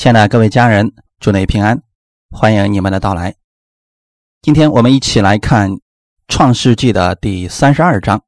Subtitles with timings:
[0.00, 1.82] 亲爱的各位家人，祝你平安，
[2.30, 3.36] 欢迎你们的到来。
[4.40, 5.70] 今天我们一起来看
[6.26, 8.24] 《创世纪》的第三十二章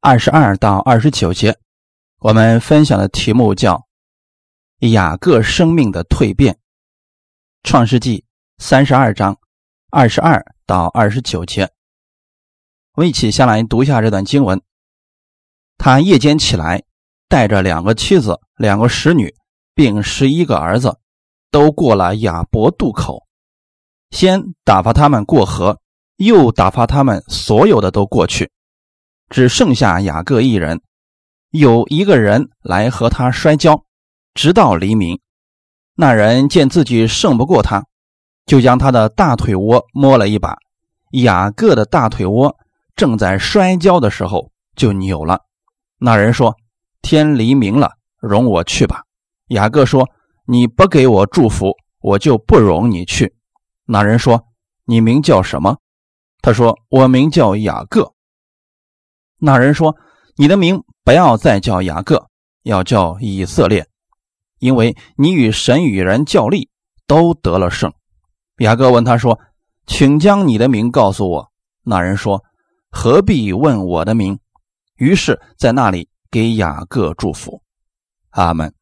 [0.00, 1.58] 二十二到二十九节。
[2.20, 3.84] 我们分享的题目叫
[4.92, 6.54] 《雅各生命的蜕变》。
[7.64, 8.20] 《创世纪》
[8.56, 9.38] 三十二章
[9.90, 11.70] 二十二到二十九节，
[12.94, 14.58] 我们一起先来读一下这段经文。
[15.76, 16.82] 他夜间起来，
[17.28, 19.34] 带着两个妻子、两个使女。
[19.74, 20.98] 并十一个儿子，
[21.50, 23.24] 都过了雅伯渡口，
[24.10, 25.80] 先打发他们过河，
[26.16, 28.50] 又打发他们所有的都过去，
[29.28, 30.80] 只剩下雅各一人。
[31.50, 33.84] 有一个人来和他摔跤，
[34.34, 35.20] 直到黎明。
[35.94, 37.84] 那人见自己胜不过他，
[38.46, 40.56] 就将他的大腿窝摸了一把。
[41.12, 42.56] 雅各的大腿窝
[42.96, 45.42] 正在摔跤的时候就扭了。
[45.98, 46.56] 那人说
[47.02, 49.04] ：“天黎明了，容我去吧。”
[49.48, 50.08] 雅各说
[50.46, 53.34] ：“你不给我祝福，我就不容你去。”
[53.86, 54.46] 那人说
[54.84, 55.78] ：“你名叫什么？”
[56.40, 58.14] 他说：“我名叫雅各。”
[59.38, 59.96] 那人说
[60.36, 62.28] ：“你的名不要再叫雅各，
[62.62, 63.86] 要叫以色列，
[64.58, 66.70] 因为你与神与人较力，
[67.06, 67.92] 都得了胜。”
[68.58, 69.38] 雅各问他说
[69.86, 71.50] ：“请将你的名告诉我。”
[71.84, 72.42] 那人说
[72.90, 74.38] ：“何必问我的名？”
[74.96, 77.60] 于是，在那里给雅各祝福。
[78.30, 78.72] 阿门。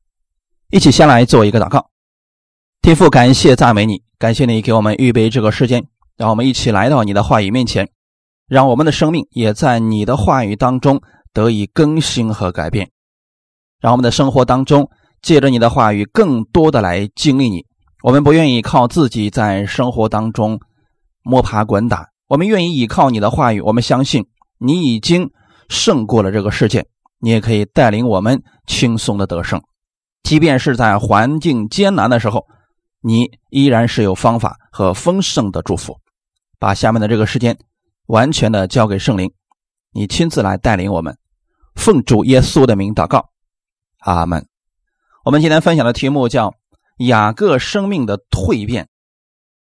[0.72, 1.90] 一起先来做一个祷告，
[2.80, 5.84] 天父，感谢赞美你，感谢你给我们预备这个时间，
[6.16, 7.90] 让我们一起来到你的话语面前，
[8.48, 10.98] 让我们的生命也在你的话语当中
[11.34, 12.88] 得以更新和改变，
[13.82, 14.88] 让我们的生活当中
[15.20, 17.66] 借着你的话语更多的来经历你。
[18.02, 20.58] 我们不愿意靠自己在生活当中
[21.22, 23.60] 摸爬滚打，我们愿意依靠你的话语。
[23.60, 24.26] 我们相信
[24.56, 25.30] 你已经
[25.68, 26.86] 胜过了这个世界，
[27.20, 29.62] 你也可以带领我们轻松的得胜。
[30.22, 32.46] 即便是在环境艰难的时候，
[33.00, 35.98] 你依然是有方法和丰盛的祝福。
[36.58, 37.58] 把下面的这个时间
[38.06, 39.32] 完全的交给圣灵，
[39.92, 41.18] 你亲自来带领我们。
[41.74, 43.30] 奉主耶稣的名祷告，
[43.98, 44.46] 阿门。
[45.24, 46.54] 我们今天分享的题目叫
[46.98, 48.88] 雅各生命的蜕变。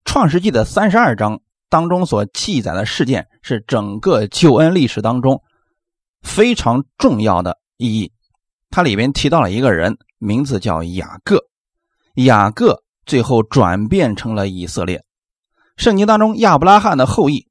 [0.06, 5.42] 创世纪的三十二章当中所记载的事件是整个救恩历史当中
[6.22, 8.12] 非常重要的意义。
[8.70, 9.98] 它里面提到了一个人。
[10.24, 11.48] 名字叫雅各，
[12.14, 15.04] 雅各最后转变成了以色列。
[15.78, 17.48] 圣经当中亚伯拉罕的后裔，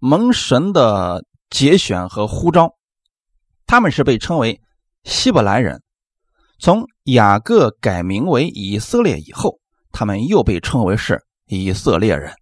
[0.00, 2.74] 蒙神的节选和呼召，
[3.64, 4.60] 他们是被称为
[5.04, 5.84] 希伯来人。
[6.58, 9.60] 从雅各改名为以色列以后，
[9.92, 12.34] 他们又被称为是以色列人。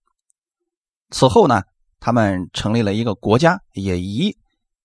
[1.11, 1.61] 此后呢，
[2.01, 4.35] 他们成立了一个国家，也以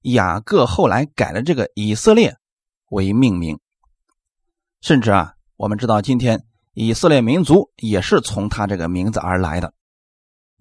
[0.02, 2.36] 雅各后来改了这个以色列
[2.90, 3.58] 为命名。
[4.82, 6.44] 甚至啊，我们知道今天
[6.74, 9.74] 以色列民族也是从他这个名字而来的。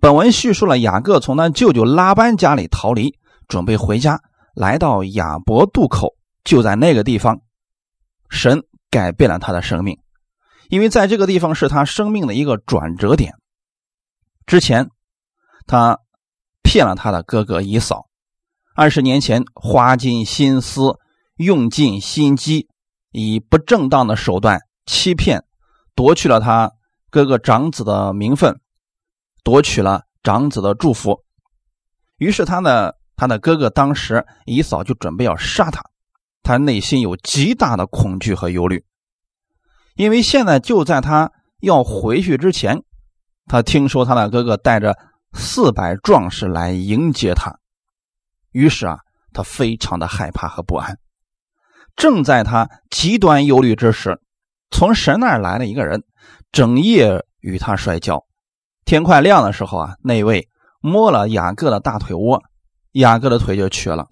[0.01, 3.19] 本文叙述了雅各从他舅舅拉班家里逃离，
[3.49, 4.21] 准备回家，
[4.55, 7.41] 来到亚伯渡口，就在那个地方，
[8.29, 9.99] 神改变了他的生命，
[10.69, 13.35] 因为在这个地方是他生命的一个转折点。
[14.47, 14.91] 之前
[15.67, 15.99] 他
[16.63, 18.07] 骗了他的哥哥以扫，
[18.75, 20.99] 二十年前花尽心思，
[21.37, 22.69] 用尽心机。
[23.19, 25.43] 以不正当的手段欺骗，
[25.95, 26.71] 夺去了他
[27.09, 28.61] 哥哥长子的名分，
[29.43, 31.25] 夺取了长子的祝福。
[32.19, 35.83] 于是他呢他的哥哥当时以嫂就准备要杀他，
[36.43, 38.85] 他内心有极大的恐惧和忧虑，
[39.95, 42.83] 因为现在就在他要回去之前，
[43.47, 44.95] 他听说他的哥哥带着
[45.33, 47.59] 四百壮士来迎接他，
[48.53, 48.99] 于是啊，
[49.33, 50.99] 他非常的害怕和不安。
[51.97, 54.21] 正在他极端忧虑之时，
[54.71, 56.05] 从神那儿来了一个人，
[56.53, 58.27] 整夜与他摔跤。
[58.85, 60.49] 天快亮的时候啊，那位
[60.81, 62.43] 摸了雅各的大腿窝，
[62.93, 64.07] 雅各的腿就瘸了。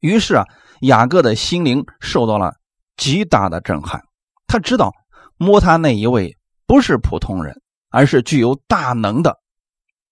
[0.00, 0.46] 于是啊，
[0.80, 2.56] 雅各的心灵受到了
[2.96, 4.02] 极大的震撼。
[4.46, 4.92] 他知道
[5.36, 9.38] 摸他那一位不是普通人，而是具有大能的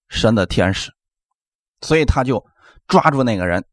[0.08, 0.92] 神的天使，
[1.80, 2.44] 所以他就
[2.86, 3.64] 抓住那个人，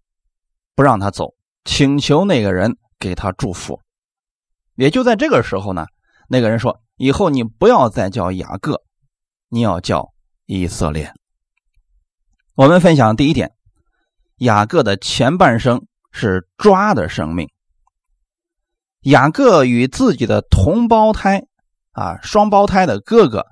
[0.74, 1.37] 不让他走。
[1.68, 3.82] 请求那个人给他祝福，
[4.76, 5.86] 也就在这个时候呢，
[6.30, 8.82] 那个人说：“以后你不要再叫雅各，
[9.50, 10.14] 你要叫
[10.46, 11.14] 以色列。”
[12.56, 13.52] 我们分享第一点，
[14.38, 17.50] 雅各的前半生是抓的生命。
[19.02, 21.44] 雅各与自己的同胞胎
[21.92, 23.46] 啊，双胞胎的哥哥，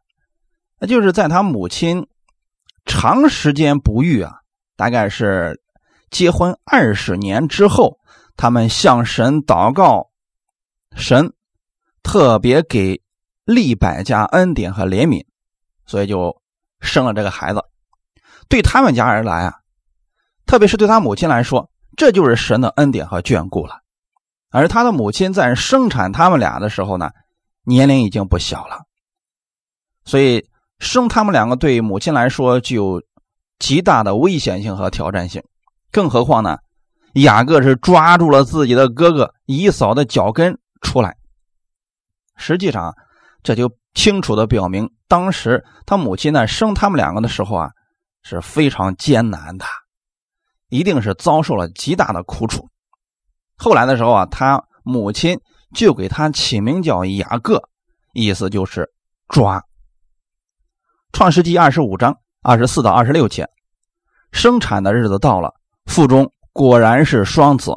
[0.80, 2.08] 那就是在他母亲
[2.86, 4.40] 长时间不育啊，
[4.78, 5.62] 大概是
[6.10, 8.00] 结婚二十年之后。
[8.38, 10.10] 他们向神祷告，
[10.96, 11.34] 神
[12.04, 13.02] 特别给
[13.46, 15.26] 利百加恩典和怜悯，
[15.86, 16.42] 所以就
[16.80, 17.64] 生了这个孩子。
[18.48, 19.56] 对他们家而来啊，
[20.46, 23.82] 特别是对他母亲来说，这就是神的恩典和眷顾了。
[24.52, 27.10] 而他的母亲在生产他们俩的时候呢，
[27.64, 28.84] 年龄已经不小了，
[30.06, 30.48] 所以
[30.80, 33.02] 生他们两个对母亲来说具有
[33.60, 35.44] 极大的危险性和挑战性。
[35.92, 36.60] 更何况呢，
[37.16, 41.16] 雅各是抓住了自己的哥哥以扫的脚跟出来。
[42.36, 42.94] 实际上，
[43.44, 47.70] 这就清楚的表明，当时他母亲呢生他们两个的时候啊
[48.24, 49.66] 是非常艰难的，
[50.70, 52.68] 一定是遭受了极大的苦楚。
[53.56, 55.40] 后来的时候啊，他母亲
[55.74, 57.70] 就给他起名叫雅各，
[58.14, 58.92] 意思就是
[59.30, 59.64] 抓。
[61.14, 63.48] 创世纪二十五章二十四到二十六节，
[64.34, 65.54] 生产的日子到了，
[65.86, 67.74] 腹中果然是双子，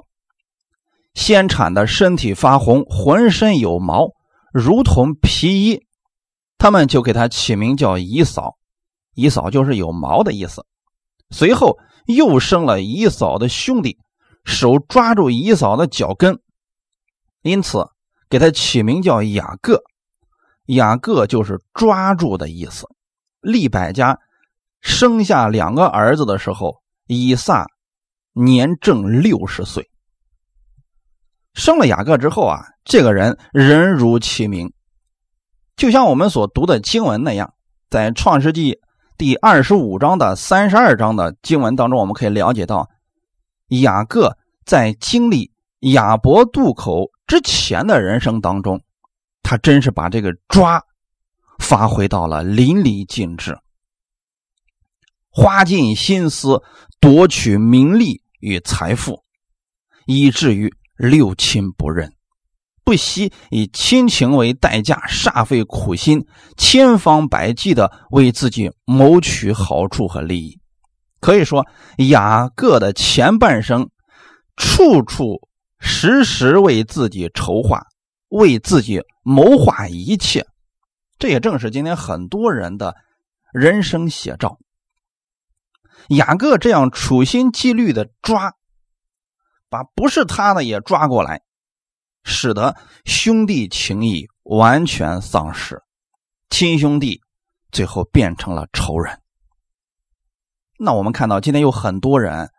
[1.12, 4.10] 先产的身体发红，浑身有毛。
[4.52, 5.84] 如同皮衣，
[6.58, 8.54] 他们就给他起名叫姨嫂，
[9.16, 10.64] 姨嫂就是有毛的意思。
[11.30, 11.76] 随后
[12.06, 13.98] 又生了姨嫂的兄弟，
[14.44, 16.38] 手抓住姨嫂的脚跟，
[17.42, 17.84] 因此
[18.30, 19.82] 给他起名叫雅各。
[20.66, 22.86] 雅各就是抓住的意思。
[23.40, 24.20] 利百家
[24.80, 26.76] 生下两个儿子的时候，
[27.08, 27.66] 以撒
[28.38, 29.90] 年正六十岁。
[31.55, 34.73] 生了雅各之后啊，这个人人如其名，
[35.76, 37.52] 就像我们所读的经文那样，
[37.90, 38.79] 在创世纪
[39.17, 42.88] 第二十五章的三十二章的经文当中，我们可以了解到，
[43.69, 45.50] 雅各在经历
[45.81, 48.81] 亚伯渡口之前的人生当中，
[49.43, 50.81] 他真是把这个抓
[51.58, 53.58] 发挥到了淋漓尽致，
[55.29, 56.62] 花尽心思
[57.00, 59.23] 夺取名利与财富，
[60.06, 60.73] 以至于。
[60.99, 62.12] 六亲不认，
[62.82, 66.26] 不惜以亲情为代价，煞费苦心，
[66.56, 70.58] 千方百计的为自己谋取好处和利益。
[71.20, 71.64] 可以说，
[71.99, 73.88] 雅各的前半生，
[74.56, 75.40] 处处
[75.79, 77.81] 时时为自己筹划，
[78.31, 80.44] 为自己谋划一切。
[81.17, 82.96] 这也正是今天很多人的
[83.52, 84.58] 人生写照。
[86.09, 88.55] 雅各这样处心积虑的抓。
[89.71, 91.43] 把不是他的也抓过来，
[92.25, 92.75] 使得
[93.05, 95.83] 兄弟情谊完全丧失，
[96.49, 97.21] 亲兄弟
[97.71, 99.21] 最后变成了仇人。
[100.79, 102.50] 那我们看到今天有很多人，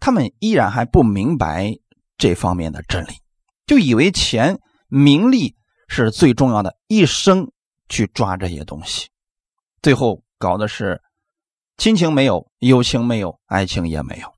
[0.00, 1.78] 他们依然还不明白
[2.18, 3.14] 这方面的真理，
[3.66, 5.56] 就以为钱、名利
[5.88, 7.50] 是最重要的，一生
[7.88, 9.08] 去抓这些东西，
[9.80, 11.00] 最后搞的是
[11.76, 14.32] 亲情没有，友情没有，爱情也没有，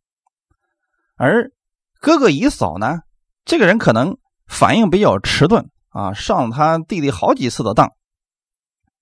[1.17, 1.53] 而。
[1.99, 2.99] 哥哥姨嫂呢？
[3.47, 7.94] 这个人可能反应比较迟钝啊，上他弟弟好几次的当，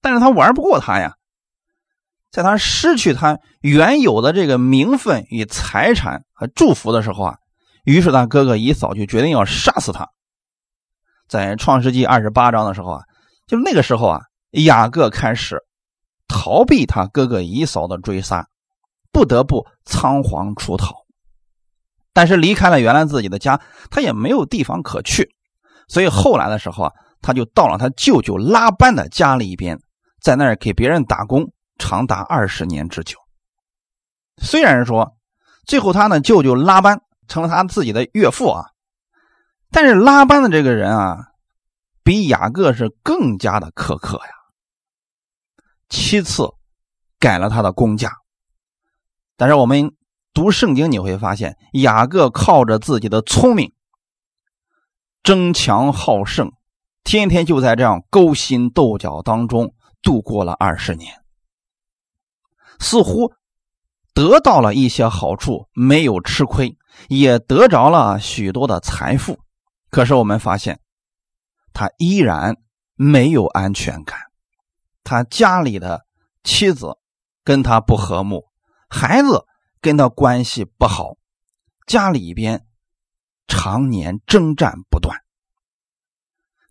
[0.01, 1.17] 但是他玩不过他呀。
[2.31, 7.39] 在他失去他原有的这个名分与财产和祝福的时候啊，
[7.85, 10.09] 于是他哥哥姨嫂就决定要杀死他。
[11.29, 13.03] 在创世纪二十八章的时候啊，
[13.47, 14.21] 就那个时候啊，
[14.53, 15.59] 雅各开始
[16.29, 18.49] 逃避他哥哥姨嫂的追杀，
[19.13, 20.95] 不得不仓皇出逃。
[22.13, 23.61] 但是离开了原来自己的家，
[23.91, 25.35] 他也没有地方可去，
[25.89, 29.79] 所以后来的时候啊，他就到了他舅舅拉班的家里边，
[30.21, 33.19] 在那儿给别人打工，长达二十年之久。
[34.39, 35.17] 虽然说
[35.67, 38.67] 最后他呢舅舅拉班成了他自己的岳父啊，
[39.71, 41.19] 但是拉班的这个人啊，
[42.05, 44.33] 比雅各是更加的苛刻呀，
[45.89, 46.49] 七次
[47.19, 48.13] 改了他的工价。
[49.37, 49.95] 但是我们。
[50.35, 53.73] 读圣经你会发现，雅各靠着自己的聪明、
[55.23, 56.51] 争强好胜，
[57.05, 61.23] 天天就在这样勾心斗角当中度过了二十年，
[62.81, 63.33] 似乎
[64.13, 66.77] 得到了一些好处，没有吃亏，
[67.07, 69.39] 也得着了许多的财富。
[69.89, 70.81] 可是我们发现，
[71.73, 72.57] 他依然
[72.97, 74.19] 没有安全感，
[75.05, 76.05] 他家里的
[76.43, 76.97] 妻子
[77.45, 78.47] 跟他不和睦，
[78.89, 79.45] 孩子。
[79.85, 81.19] 跟他关系不好，
[81.87, 82.65] 家里边
[83.47, 85.21] 常年征战不断。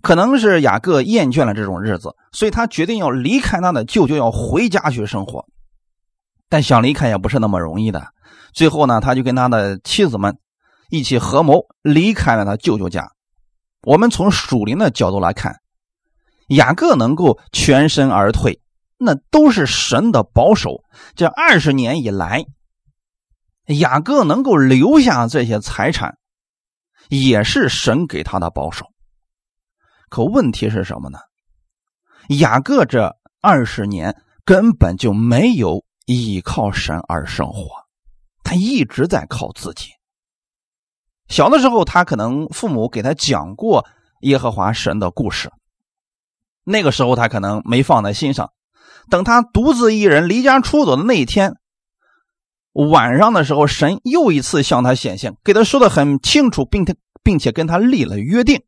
[0.01, 5.45] 可能是雅各厌倦了这种日子，所以他决定要离开他的舅舅，要回家去生活。
[6.49, 8.03] 但想离开也不是那么容易的。
[8.51, 10.39] 最后呢，他就跟他的妻子们
[10.89, 13.11] 一起合谋离开了他舅舅家。
[13.83, 15.61] 我们从属灵的角度来看，
[16.55, 18.61] 雅各能够全身而退，
[18.97, 20.83] 那都是神的保守。
[21.15, 22.45] 这二十年以来。
[23.67, 26.17] 雅各能够留下这些财产，
[27.07, 28.87] 也是神给他的保守。
[30.09, 31.17] 可问题是什么呢？
[32.27, 37.69] 雅各这二十年根本就没有依靠神而生活，
[38.43, 39.91] 他一直在靠自己。
[41.29, 43.85] 小的时候，他可能父母给他讲过
[44.23, 45.49] 耶和华神的故事，
[46.63, 48.51] 那个时候他可能没放在心上。
[49.09, 51.55] 等他独自一人离家出走的那一天
[52.71, 58.63] 晚上的时候，神又一次向他显现，给他说的很清楚，并且并且跟他立了约定。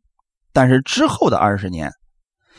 [0.54, 1.92] 但是之后的二十年，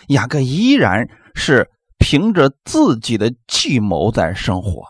[0.08, 4.84] 雅各依然是凭着自己的计谋在生活。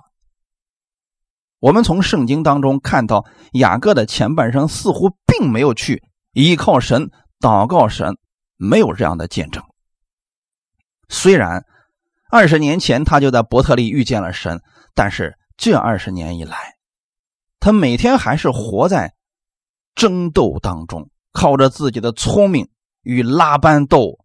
[1.59, 7.11] 我们从圣经当中看到，雅各的前半生似乎并没有去依靠神、
[7.41, 8.17] 祷告神，
[8.57, 9.63] 没有这样的见证。
[11.09, 11.65] 虽然
[12.31, 14.61] 二十年前他就在伯特利遇见了神，
[14.95, 16.77] 但是这二十年以来，
[17.61, 19.15] 他每天还是活在
[19.95, 22.69] 争斗当中，靠着自己的聪明。
[23.03, 24.19] 与拉班斗，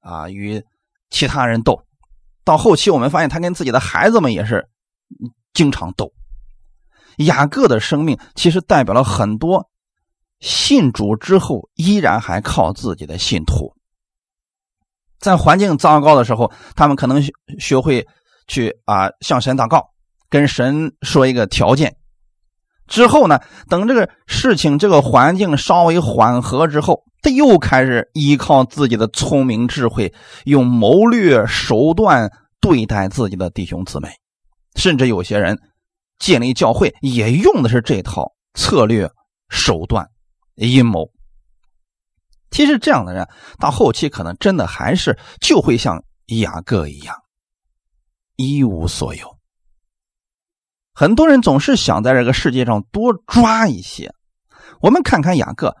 [0.00, 0.64] 啊，与
[1.08, 1.84] 其他人斗，
[2.42, 4.68] 到后期我们发现他跟自己的孩子们也是
[5.52, 6.12] 经常斗。
[7.18, 9.70] 雅各的生命其实代表了很多
[10.40, 13.73] 信主之后依然还靠自己的信徒，
[15.18, 17.22] 在环境糟糕的时候，他们可能
[17.58, 18.06] 学会
[18.46, 19.90] 去啊向神祷告，
[20.28, 21.96] 跟神说一个条件。
[22.86, 27.02] 之后呢，等这个事情、这个环境稍微缓和之后。
[27.22, 30.12] 他又开始依靠自己的聪明智慧，
[30.44, 32.30] 用谋略手段
[32.60, 34.10] 对待自己的弟兄姊妹，
[34.74, 35.58] 甚至有些人
[36.18, 39.10] 建立教会也用的是这套策略
[39.48, 40.06] 手段
[40.56, 41.08] 阴谋。
[42.54, 47.16] 其实这样的人到后期可能真的还是就会像雅各一样
[48.36, 49.38] 一无所有。
[50.94, 54.14] 很多人总是想在这个世界上多抓一些。
[54.80, 55.76] 我们看看雅各。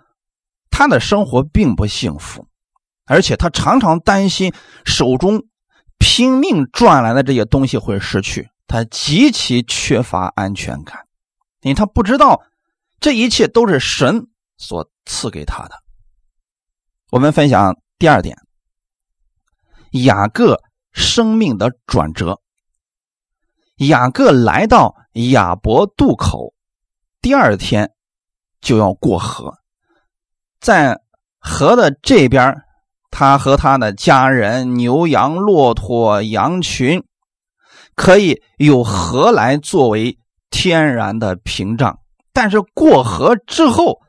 [0.76, 2.48] 他的生活并不幸福，
[3.06, 4.52] 而且他常常担心
[4.84, 5.44] 手中
[6.00, 11.06] 拼命赚来的这些东西会失去，他极其缺乏安全感，
[11.60, 12.42] 因为他不知道
[12.98, 14.26] 这一切都是神
[14.56, 15.83] 所赐给他的。
[17.10, 18.36] 我们分享第二点，
[20.04, 20.60] 雅各
[20.92, 22.40] 生命的转折。
[23.76, 24.94] 雅各来到
[25.30, 26.54] 亚伯渡口，
[27.20, 27.92] 第二天
[28.60, 29.54] 就要过河。
[30.60, 30.98] 在
[31.38, 32.62] 河的这边，
[33.10, 37.04] 他和他的家人、牛羊、骆驼、羊群，
[37.94, 40.18] 可以有河来作为
[40.50, 41.98] 天然的屏障。
[42.32, 44.00] 但是过河之后，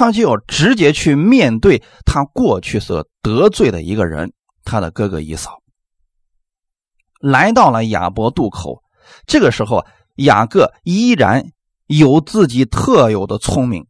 [0.00, 4.32] 他就要直接去面对他过去所得罪的一个人，
[4.64, 5.58] 他的哥哥姨嫂。
[7.20, 8.82] 来到了亚伯渡口，
[9.26, 11.50] 这个时候，雅各依然
[11.86, 13.84] 有自己特有的聪明。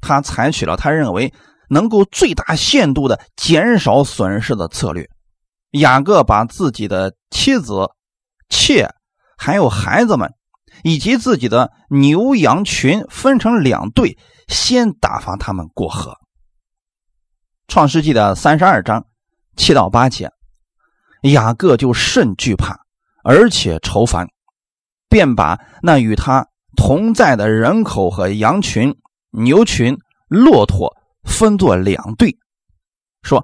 [0.00, 1.32] 他采取了他认为
[1.70, 5.08] 能够最大限度的减少损失的策略。
[5.70, 7.88] 雅各把自己的妻子、
[8.48, 8.92] 妾，
[9.38, 10.34] 还有孩子们，
[10.82, 14.18] 以及自己的牛羊群分成两队，
[14.52, 16.16] 先打发他们过河。
[17.66, 19.06] 创世纪的三十二章
[19.56, 20.30] 七到八节，
[21.22, 22.78] 雅各就甚惧怕，
[23.24, 24.28] 而且愁烦，
[25.08, 28.96] 便把那与他同在的人口和羊群。
[29.34, 29.96] 牛群、
[30.28, 32.36] 骆驼分作两队，
[33.22, 33.42] 说：“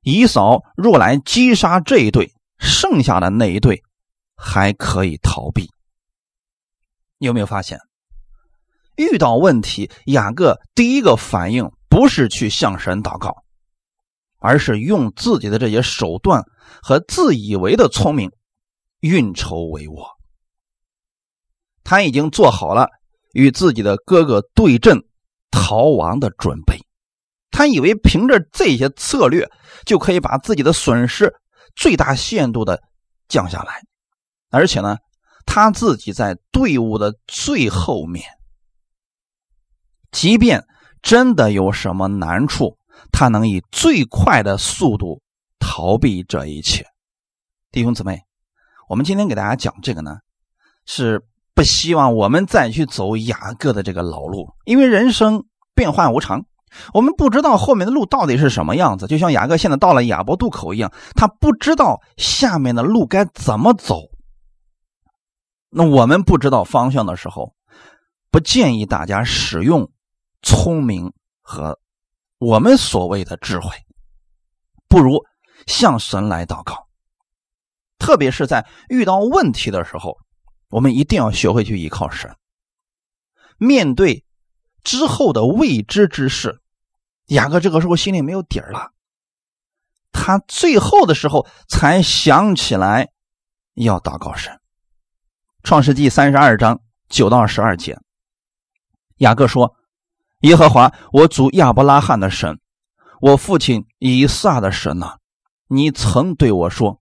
[0.00, 3.82] 姨嫂若来击杀这一队，剩下的那一队
[4.34, 5.70] 还可以逃避。”
[7.20, 7.78] 你有没有发现，
[8.96, 13.44] 遇到问题，雅各第一个反应不是去向神祷告，
[14.38, 16.42] 而是用自己的这些手段
[16.82, 18.30] 和自以为的聪明
[19.00, 20.06] 运筹帷幄。
[21.84, 22.88] 他已经做好了
[23.32, 25.02] 与自己的哥哥对阵。
[25.58, 26.78] 逃亡的准备，
[27.50, 29.48] 他以为凭着这些策略
[29.86, 31.32] 就可以把自己的损失
[31.74, 32.78] 最大限度的
[33.26, 33.80] 降下来，
[34.50, 34.98] 而且呢，
[35.46, 38.22] 他自己在队伍的最后面，
[40.10, 40.64] 即便
[41.02, 42.76] 真的有什么难处，
[43.12, 45.20] 他能以最快的速度
[45.58, 46.84] 逃避这一切。
[47.70, 48.20] 弟兄姊妹，
[48.88, 50.18] 我们今天给大家讲这个呢，
[50.84, 51.22] 是。
[51.56, 56.44] 不希望我们再去走雅各的这个老路，因为人生变幻无常，
[56.92, 59.06] 我们不知道后面的路到底是什么样子。
[59.06, 64.02] 就像雅各现在到了亚伯渡口一样，他不知道下面的路该怎么走。
[65.70, 67.54] 那我们不知道方向的时候，
[68.30, 69.90] 不建议大家使用
[70.42, 71.78] 聪明和
[72.38, 73.70] 我们所谓的智慧，
[74.88, 75.24] 不如
[75.66, 76.88] 向神来祷告，
[77.98, 80.18] 特别是在遇到问题的时候。
[80.68, 82.36] 我们一定要学会去依靠神。
[83.56, 84.24] 面对
[84.82, 86.60] 之后的未知之事，
[87.26, 88.92] 雅各这个时候心里没有底儿了。
[90.10, 93.12] 他最后的时候才想起来
[93.74, 94.60] 要祷告神。
[95.62, 97.96] 创世纪三十二章九到十二节，
[99.18, 99.75] 雅各说
[100.46, 102.60] ：“耶和华，我主亚伯拉罕的神，
[103.20, 105.16] 我父亲以撒的神呐，
[105.66, 107.00] 你曾对我说，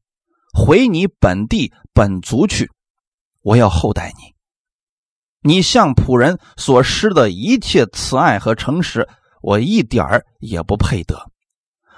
[0.52, 2.72] 回你本地本族去，
[3.44, 4.34] 我要厚待你。
[5.48, 9.08] 你向仆人所施的一切慈爱和诚实，
[9.44, 11.30] 我一点儿也不配得。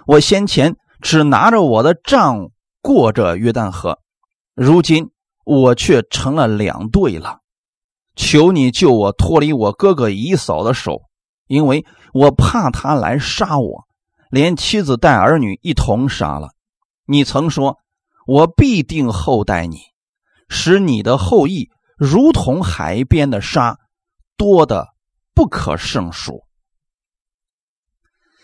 [0.06, 2.50] 我先前只拿着我的杖
[2.82, 4.00] 过着约旦河，
[4.54, 5.10] 如今。”
[5.48, 7.40] 我却成了两对了，
[8.18, 11.04] 求你救我脱离我哥哥姨嫂的手，
[11.48, 13.88] 因为我怕他来杀我，
[14.30, 16.50] 连妻子带儿女一同杀了。
[17.06, 17.80] 你曾说，
[18.26, 19.80] 我必定厚待你，
[20.50, 23.78] 使你的后裔如同海边的沙，
[24.36, 24.90] 多的
[25.34, 26.44] 不可胜数。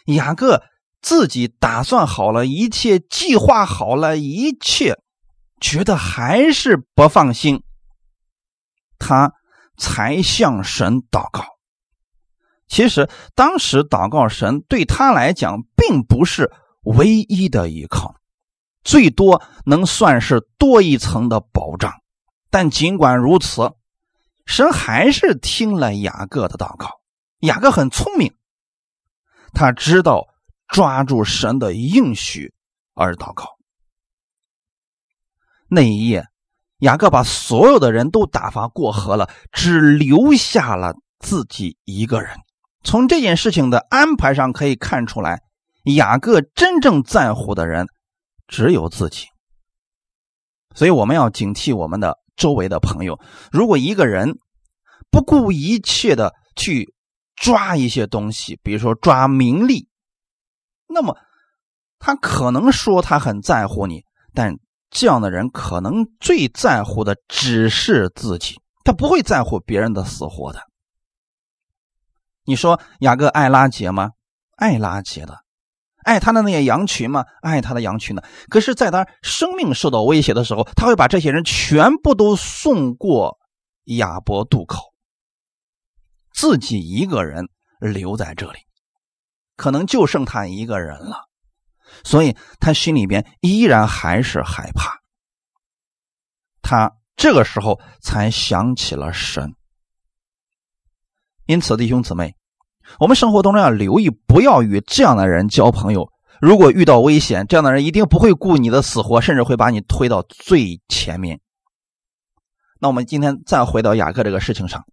[0.05, 0.63] 雅各
[1.01, 4.97] 自己打算好了一切，计划好了一切。
[5.61, 7.63] 觉得还是不放心，
[8.99, 9.31] 他
[9.77, 11.45] 才向神祷告。
[12.67, 16.51] 其实当时祷告神对他来讲并不是
[16.81, 18.15] 唯一的依靠，
[18.83, 21.93] 最多能算是多一层的保障。
[22.49, 23.73] 但尽管如此，
[24.45, 26.99] 神还是听了雅各的祷告。
[27.39, 28.33] 雅各很聪明，
[29.53, 30.27] 他知道
[30.67, 32.53] 抓住神的应许
[32.93, 33.57] 而祷告。
[35.67, 36.27] 那一夜，
[36.79, 42.37] 雅各把所有的人都打发过河了，只留下了自己一个人。
[42.83, 45.41] 从这件事情的安排上可以看出来，
[45.95, 47.87] 雅各真正在乎的人
[48.47, 49.27] 只有自己。
[50.75, 53.19] 所以我们要警惕我们的周围的朋友，
[53.51, 54.37] 如果一个人
[55.09, 56.93] 不顾一切的去
[57.35, 59.87] 抓一些东西，比如说抓名利，
[60.87, 61.17] 那么
[61.99, 64.57] 他可能说他很在乎你，但。
[64.95, 70.59] 这样的人可能最在乎的只是自己，他不会在乎别人的死活的。
[72.45, 74.11] 你说雅各爱拉结吗？
[74.55, 75.43] 爱拉结的，
[76.03, 77.25] 爱他的那些羊群吗？
[77.41, 78.23] 爱他的羊群的。
[78.49, 83.37] 可是，在他生命受到威胁的时候，他会把这些人全部都送过
[83.85, 84.93] 亚伯渡口，
[86.33, 87.47] 自己一个人
[87.79, 88.59] 留在这里，
[89.55, 91.29] 可能就剩他一个人了。
[92.03, 94.99] 所以他心里边依然还是害怕，
[96.61, 99.53] 他这个时候才想起了神。
[101.45, 102.35] 因此，弟兄姊妹，
[102.99, 106.09] 我们生活当中要留意，不要与这样的人交朋友。
[106.41, 111.39] 如果遇到危险，这样的人一定不会顾你的死活，甚至会把你推到最前面。
[112.79, 114.85] 那我们今天再回到雅各这个事情上，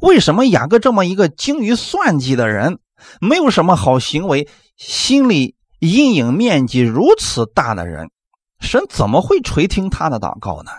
[0.00, 2.78] 为什么雅各这么一个精于算计的人，
[3.20, 4.48] 没有什么好行为？
[4.76, 8.10] 心里阴影面积如此大的人，
[8.60, 10.70] 神怎么会垂听他的祷告呢？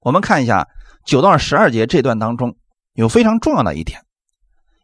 [0.00, 0.66] 我们看一下
[1.04, 2.56] 九到十二节这段当中
[2.94, 4.00] 有非常重要的一点：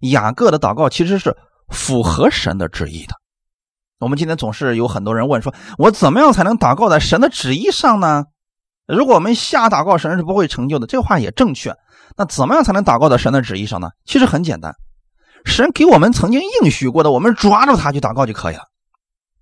[0.00, 1.36] 雅各的祷告其实是
[1.68, 3.14] 符合神的旨意的。
[3.98, 8.24] 我们今天总是有很多人问说：“我怎么样才能祷告在神的旨意上呢？”
[8.86, 10.86] 如果我们瞎祷告，神是不会成就的。
[10.86, 11.74] 这话也正确。
[12.16, 13.90] 那怎么样才能祷告在神的旨意上呢？
[14.06, 14.74] 其实很简单。
[15.44, 18.62] 神给我们曾经应许过的，我们抓住他去祷告就可以了。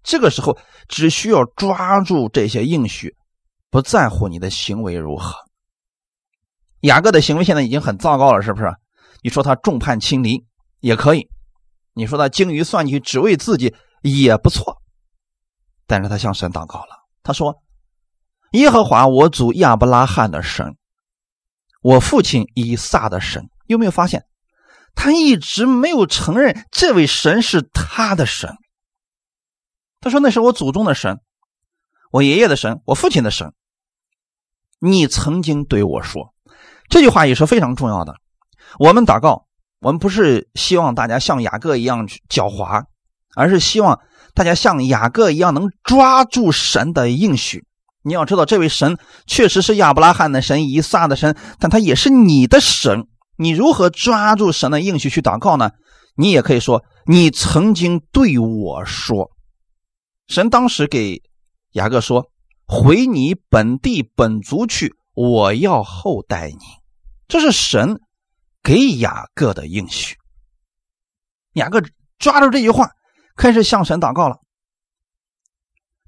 [0.02, 0.58] 这个时候
[0.88, 3.14] 只需要抓住这些应许，
[3.70, 5.36] 不在乎你的行为如何。
[6.80, 8.72] 雅各的行为现在已经很糟糕了，是不是？
[9.22, 10.46] 你说他众叛亲离
[10.80, 11.28] 也可以，
[11.94, 14.82] 你说他精于算计，只为自己也不错。
[15.86, 17.62] 但是他向神祷告了，他说
[18.52, 20.76] ：“耶和华我祖亚伯拉罕的神，
[21.82, 24.24] 我父亲以撒的神。”有没有发现？
[24.94, 28.54] 他一直没有承认这位神是他的神。
[30.00, 31.20] 他说：“那是我祖宗的神，
[32.12, 33.52] 我爷爷的神，我父亲的神。”
[34.78, 36.32] 你曾经对我说，
[36.88, 38.14] 这句话也是非常重要的。
[38.78, 39.46] 我们祷告，
[39.80, 42.84] 我们不是希望大家像雅各一样狡猾，
[43.34, 44.00] 而是希望
[44.34, 47.64] 大家像雅各一样能抓住神的应许。
[48.02, 53.06] 你要知道，这位神确实是亚伯拉罕的神、以撒的神，但他也是你的神。
[53.36, 55.70] 你如何抓住神的应许去祷告呢？
[56.16, 59.30] 你也可以说，你曾经对我说，
[60.28, 61.20] 神当时给
[61.72, 62.30] 雅各说
[62.66, 66.58] ：“回你本地本族去，我要厚待你。”
[67.26, 68.00] 这是神
[68.62, 70.16] 给雅各的应许。
[71.54, 71.82] 雅各
[72.18, 72.90] 抓住这句话，
[73.34, 74.36] 开始向神祷告了。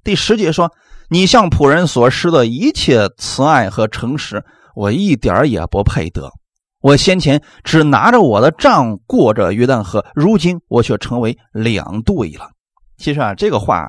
[0.03, 0.73] 第十节说
[1.09, 4.45] ：“你向仆人所施的一切慈爱和诚实，
[4.75, 6.31] 我一点也不配得。”
[6.81, 12.51] 我先前只拿着我的杖过着约旦河，如今我却成为两队了。
[12.95, 13.85] 其实啊，这个话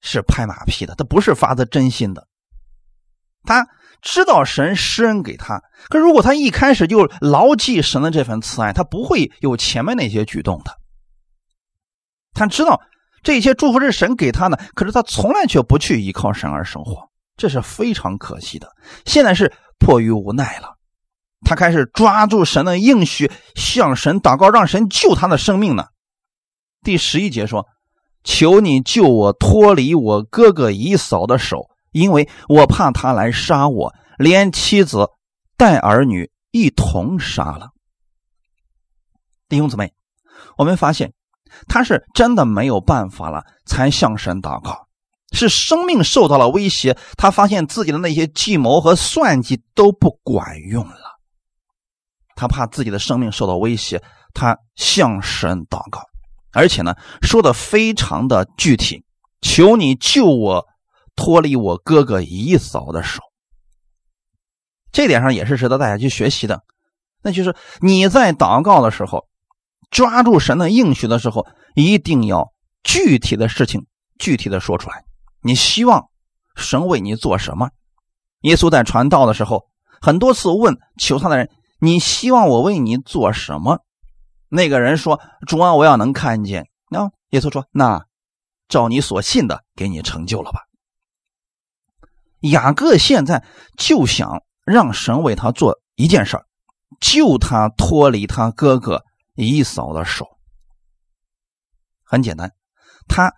[0.00, 2.28] 是拍马屁的，他不是发自真心的。
[3.42, 3.66] 他
[4.02, 10.78] 知道神施恩给他，可如果他一开始就牢记神的这份慈爱，他不会有前面那些举动的。
[12.32, 12.80] 他知道
[13.22, 18.72] 这些祝福是神给他的，可是他从来却不去依靠神而生活，这是非常可惜的。
[19.04, 20.76] 现在是迫于无奈了，
[21.44, 25.86] 他开始抓住神的应许，向神祷告，让神救他的生命呢。
[26.82, 27.66] 第十一节说。
[28.28, 35.08] 求你救我脱离我哥哥以嫂的手，因为我怕他来杀我，连妻子
[35.56, 37.70] 带儿女一同杀了。
[39.48, 39.94] 弟兄姊妹，
[40.58, 41.14] 我们发现
[41.68, 44.86] 他是真的没有办法了，才向神祷告，
[45.32, 51.18] 是生命受到了威胁，他发现自己的那些计谋和算计都不管用了，
[52.34, 54.02] 他怕自己的生命受到威胁，
[54.34, 56.02] 他向神祷告。
[56.52, 59.02] 而且呢，说的非常的具体，
[59.40, 60.66] 求你救我
[61.16, 63.20] 脱离我哥哥姨嫂的手。
[64.92, 66.62] 这点上也是值得大家去学习的，
[67.22, 69.26] 那就是你在祷告的时候，
[69.90, 72.52] 抓住神的应许的时候，一定要
[72.82, 73.86] 具体的事情
[74.18, 75.04] 具体的说出来。
[75.40, 76.06] 你希望
[76.54, 77.70] 神为你做什么？
[78.42, 79.66] 耶稣在传道的时候，
[80.00, 81.50] 很多次问求他的人
[81.80, 83.80] ：“你希望我为你做什么？”
[84.48, 88.06] 那个人说：“主啊，我要能看见。”那耶稣说：“那
[88.68, 90.62] 照你所信的，给你成就了吧。”
[92.50, 93.44] 雅各现在
[93.76, 96.38] 就想让神为他做一件事
[97.00, 99.04] 救他脱离他哥哥
[99.34, 100.26] 以扫的手。
[102.02, 102.52] 很简单，
[103.08, 103.34] 他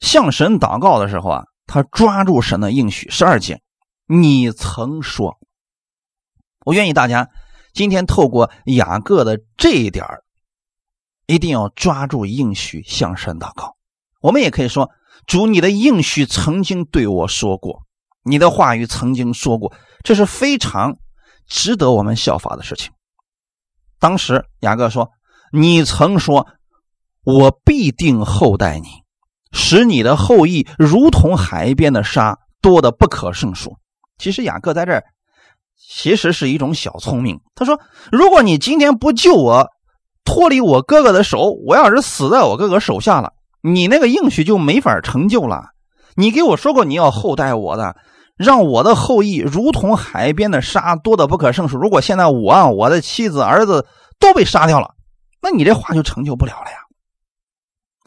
[0.00, 3.10] 向神祷告的时候啊，他抓住神的应许。
[3.10, 3.60] 十二节，
[4.06, 5.38] 你曾说
[6.64, 7.28] ：“我愿意大家
[7.72, 10.04] 今天透过雅各的这一点
[11.26, 13.76] 一定要抓住应许向神祷告。
[14.20, 14.90] 我们也可以说
[15.26, 17.82] ：“主，你的应许曾经对我说过，
[18.22, 19.72] 你的话语曾经说过，
[20.04, 20.96] 这是非常
[21.46, 22.92] 值得我们效法的事情。”
[24.00, 25.10] 当时雅各说
[25.52, 26.46] ：“你曾说，
[27.24, 28.88] 我必定厚待你，
[29.52, 33.76] 使你的后裔如同海边的沙，多的不可胜数。”
[34.18, 35.04] 其实雅各在这儿
[35.76, 37.40] 其实是一种小聪明。
[37.54, 37.80] 他说
[38.12, 39.68] ：“如果你今天不救我，”
[40.24, 45.70] 脱离我哥哥的手，我要是死在我哥哥手下了，你那个应许就没法成就了。
[46.18, 47.94] 你给我说过你要厚待我的，
[48.36, 51.78] 让我的后裔如同海边的沙，多的不可胜数。
[51.78, 53.86] 如果现在我啊、我的妻子、儿子
[54.18, 54.96] 都被杀掉了，
[55.40, 56.78] 那你这话就成就不了了呀。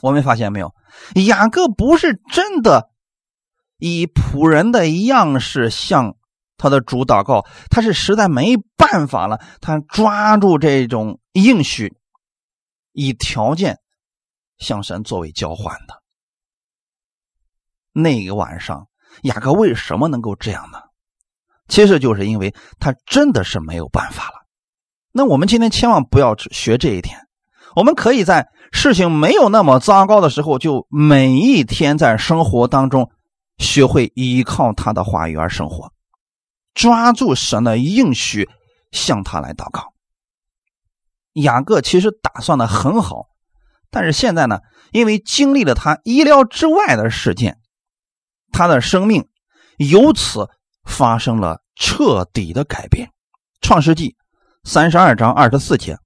[0.02, 0.74] 我们发现没有，
[1.26, 2.89] 雅各不是真的
[3.78, 6.17] 以仆人的样式向
[6.58, 11.95] 他的主祷告，他是实在没办法了，他抓住这种应许。
[12.91, 13.78] 以条件
[14.58, 16.00] 向神作为交换的
[17.93, 18.88] 那个晚上，
[19.23, 20.80] 雅各为什么能够这样呢？
[21.67, 24.45] 其实就是因为他真的是没有办法了。
[25.13, 27.17] 那我们今天千万不要学这一点。
[27.75, 33.10] 我们可以在事情没有那么糟糕的时候，就每一天在生活当中
[33.58, 35.93] 学会依靠他的话语而生活，
[36.73, 38.49] 抓住神的应许，
[38.91, 39.93] 向他来祷告。
[41.36, 43.27] 雅各其实打算的很好，
[43.89, 44.60] 但是现在呢，
[44.91, 47.61] 因为经历了他意料之外的事件，
[48.51, 49.27] 他的生命
[49.77, 50.47] 由此
[50.85, 53.09] 发生了彻底的改变。
[53.61, 54.15] 创世纪
[54.63, 55.97] 三十二章二十四节，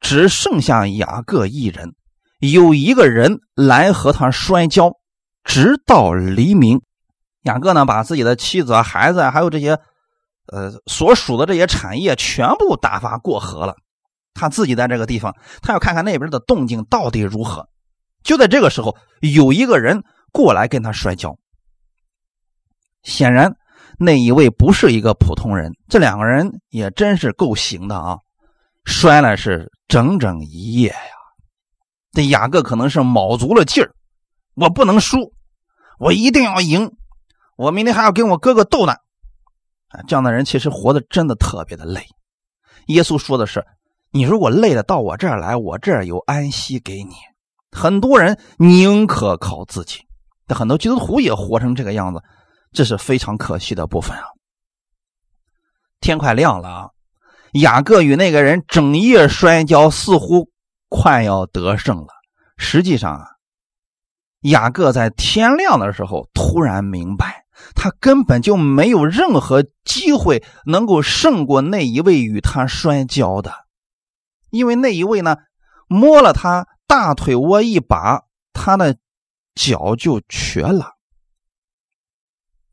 [0.00, 1.94] 只剩下雅各一人，
[2.40, 4.92] 有一个人来和他摔跤，
[5.44, 6.80] 直到黎明。
[7.42, 9.78] 雅各呢，把自己的妻子、孩子还有这些，
[10.52, 13.76] 呃，所属的这些产业全部打发过河了。
[14.34, 17.68] 他自己在这个地方，他要看看那边的动静到底如何。
[18.22, 21.36] 就在这个时候，有一个人过来跟他摔跤。
[23.06, 23.56] 显然，
[23.98, 25.72] 那一位不是一个普通人。
[25.88, 28.18] 这两个人也真是够行的啊！
[28.84, 30.96] 摔了是整整一夜呀。
[32.12, 33.94] 这雅各可能是卯足了劲儿，
[34.54, 35.32] 我不能输，
[35.98, 36.92] 我一定要赢，
[37.56, 38.92] 我明天还要跟我哥哥斗呢。
[39.88, 42.04] 啊，这样的人其实活得真的特别的累。
[42.88, 43.64] 耶稣说的是。
[44.12, 47.12] 你如果累了到我这儿来，我这儿有安息给你。
[47.70, 49.98] 很多人宁可靠自己，
[50.46, 52.22] 但很多基督徒也活成这个样子，
[52.76, 54.24] 这是非常可惜的部分啊。
[55.98, 56.90] 天快亮了啊，
[57.54, 60.50] 雅各与那个人整夜摔跤，似乎
[60.90, 62.08] 快要得胜了。
[62.58, 63.26] 实际上啊，
[64.42, 73.54] 雅各在天亮的时候突然明白，他根本就没有任何机会能够胜过那一位与他摔跤的。
[74.50, 75.38] 因为那一位呢，
[75.88, 78.98] 摸了他大腿窝一把，他的
[79.54, 80.95] 脚就瘸了。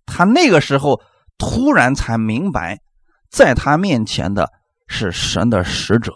[0.06, 1.02] 他那个时候
[1.38, 2.80] 突然才明白，
[3.30, 4.50] 在他面前的
[4.88, 6.14] 是神的使者。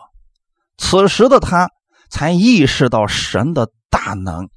[0.78, 1.70] 此时的他
[2.10, 4.50] 才意识到神的大能。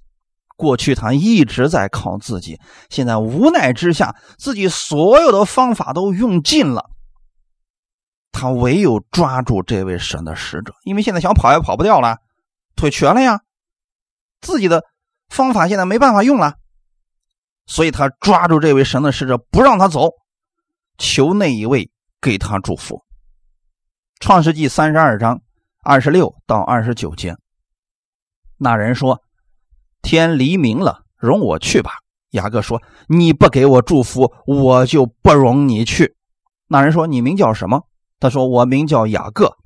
[0.56, 6.90] 过去他一直在靠自己，现在无奈之下，自己所有的方法都用尽了，
[8.30, 12.18] 他唯有抓住这位神的使者，因为现在想跑也跑不掉了，
[12.76, 13.40] 腿瘸了呀，
[14.42, 14.84] 自己的
[15.30, 16.56] 方法现在没办法用了，
[17.70, 20.11] 所以他抓住这位神的使者，不让他走，
[20.98, 21.88] 求那一位
[22.20, 23.00] 给他祝福。
[24.18, 25.40] 创世纪三十二章
[25.85, 27.37] 二十六到二十九节，
[28.59, 29.22] 那人说。
[30.02, 31.90] 天黎明了，容我去吧。
[32.30, 36.16] 雅各说：“你不给我祝福，我就不容你去。”
[36.66, 37.83] 那人说：“你名叫什么？”
[38.18, 39.59] 他说：“我名叫雅各。”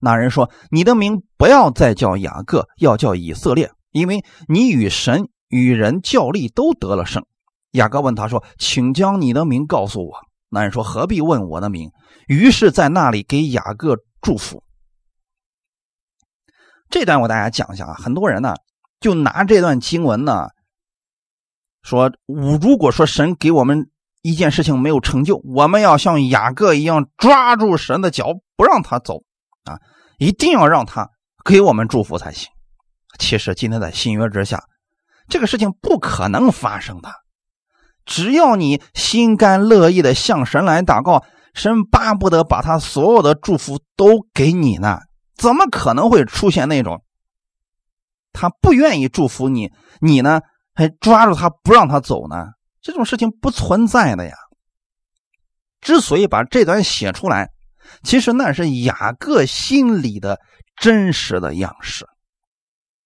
[0.00, 7.24] 那人说：“你的名不要再叫雅各，要叫以色列，因为你与神与人较力都得了胜。”
[7.70, 10.12] 雅各问他说：“请将你的名告诉我。”
[10.50, 11.92] 那人说：“何必问我的名？”
[12.26, 14.64] 于是，在那里给雅各祝福。
[16.90, 18.56] 这段我大家讲一下啊，很多人呢。
[19.00, 20.46] 就拿这段经文呢，
[21.82, 29.24] 说，如果说神给我们一件事情没有成就，我们要像雅各一样抓住神的脚，不让他走
[29.64, 29.80] 啊，
[30.18, 31.10] 一定要让他
[31.44, 32.48] 给我们祝福才行。
[33.18, 34.62] 其实今天在新约之下，
[35.28, 37.10] 这个事情不可能发生的。
[38.04, 45.00] 只要你心甘乐意的向神来祷告，神巴不得把他所有的祝福都给你呢，
[45.36, 47.04] 怎么可能会出现那种？
[48.32, 50.40] 他不愿意祝福你，你呢
[50.74, 52.46] 还抓住他不让他走呢？
[52.80, 54.34] 这种事情不存在的呀。
[55.80, 57.50] 之所以把这段写出来，
[58.02, 60.40] 其实那是雅各心里的
[60.76, 62.06] 真实的样式。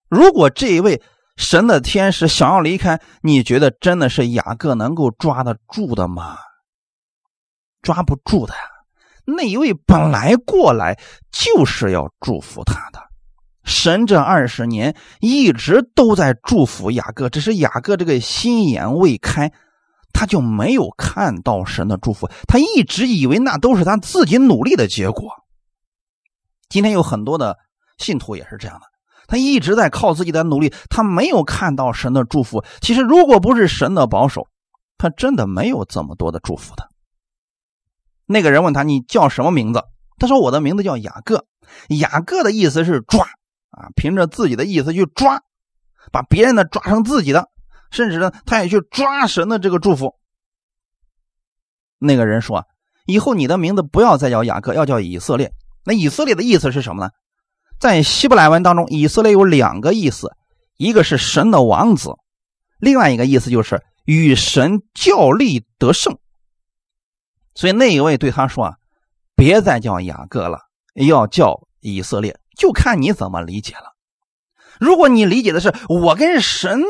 [0.08, 1.02] 如果这一位
[1.36, 6.38] 神的天使想要离开，你觉得真的是雅各能够抓得住的吗？
[7.82, 8.54] 抓不住的。
[9.24, 10.98] 那一位本来过来
[11.30, 13.00] 就是要祝福他的。
[13.64, 19.52] 神这二十年一直都在祝福雅各，只是雅各这个心眼未开，
[20.12, 22.28] 他就没有看到神的祝福。
[22.46, 25.30] 他一直以为那都是他自己努力的结果。
[26.68, 27.56] 今天有很多的
[27.98, 28.86] 信徒也是这样的，
[29.28, 32.64] 他一直在靠自己的努力，他没有看到神的祝福。
[32.80, 34.48] 其实，如果不是神的保守，
[34.98, 36.90] 他真的没有这么多的祝福的。
[38.26, 39.84] 那个人问他：“你叫什么名字？”
[40.18, 41.46] 他说：“我的名字叫雅各。”
[42.00, 43.26] 雅各的意思是抓。
[43.70, 45.42] 啊，凭着自己的意思去抓，
[46.10, 47.50] 把别人的抓成自己的，
[47.90, 50.14] 甚至呢，他也去抓神的这个祝福。
[51.98, 52.64] 那个人说
[53.04, 55.52] ：“以后你的名字不要再叫雅各，要叫以色列。”
[55.84, 57.10] 那以色列的意思是什么呢？
[57.78, 60.34] 在希伯来文当中，以色列有两个意思，
[60.76, 62.16] 一个是神的王子，
[62.78, 66.18] 另外一个意思就是与神较力得胜。
[67.54, 68.76] 所以那一位对他说：“啊，
[69.34, 70.60] 别再叫雅各了，
[70.94, 73.94] 要叫以色列。”就看你怎么理解了。
[74.80, 76.80] 如果你理解的是我跟神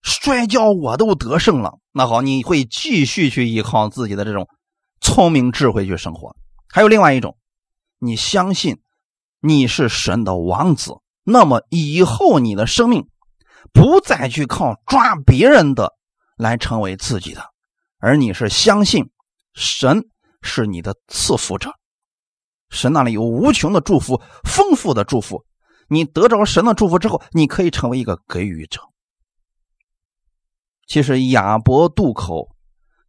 [0.00, 4.48] 摔跤，我都得胜了，那好，你会继续去依靠自己的这种
[5.00, 6.36] 聪明智慧去生活。
[6.68, 7.36] 还有另外一种，
[7.98, 8.78] 你相信
[9.40, 13.08] 你是神的王子，那么以后你的生命
[13.72, 15.94] 不再去靠抓别人的
[16.36, 17.42] 来成为自己的，
[17.98, 19.10] 而你是相信
[19.54, 20.08] 神
[20.42, 21.72] 是你的赐福者。
[22.70, 25.44] 神那里有无穷的祝福，丰富的祝福。
[25.88, 28.80] 你得着神的祝福之后，你可以成为一个给予者。
[30.86, 32.54] 其实亚伯渡口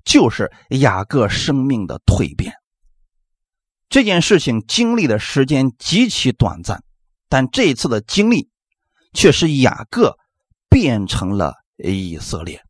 [0.05, 2.53] 就是雅各生命的蜕变。
[3.89, 6.84] 这件事情经历的时间极其短暂，
[7.28, 8.49] 但这次的经历
[9.13, 10.15] 却是雅各
[10.69, 12.63] 变成了以色列。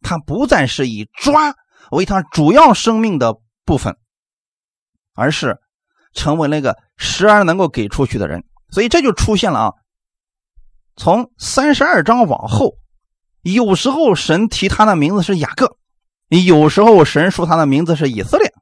[0.00, 1.54] 他不再是以抓
[1.90, 3.34] 为他主要生命的
[3.64, 3.96] 部分，
[5.14, 5.58] 而是。
[6.14, 9.72] 成为那个时而能够给出去的人，所以这就出现了啊。
[10.96, 12.76] 从三十二章往后，
[13.42, 15.76] 有时候神提他的名字是雅各，
[16.30, 18.52] 有时候神说他的名字是以色列。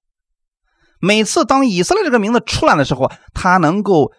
[1.01, 4.13] 每次当以色列这个名字出来的时候，他能够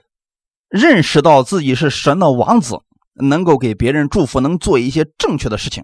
[0.69, 2.79] 认识到自己是神的王子，
[3.15, 5.83] 能够给别人祝福，能做一些正确的事情。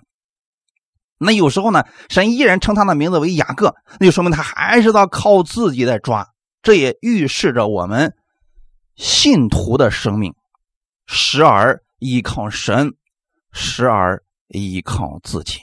[1.17, 6.27] 那有时候呢，神依然称他的名字为雅各，那就说明他还是在靠自己在抓。
[6.61, 8.13] 这也预示着我们
[8.95, 10.33] 信徒的生命，
[11.05, 12.93] 时而依靠神，
[13.51, 15.59] 时而依靠自己。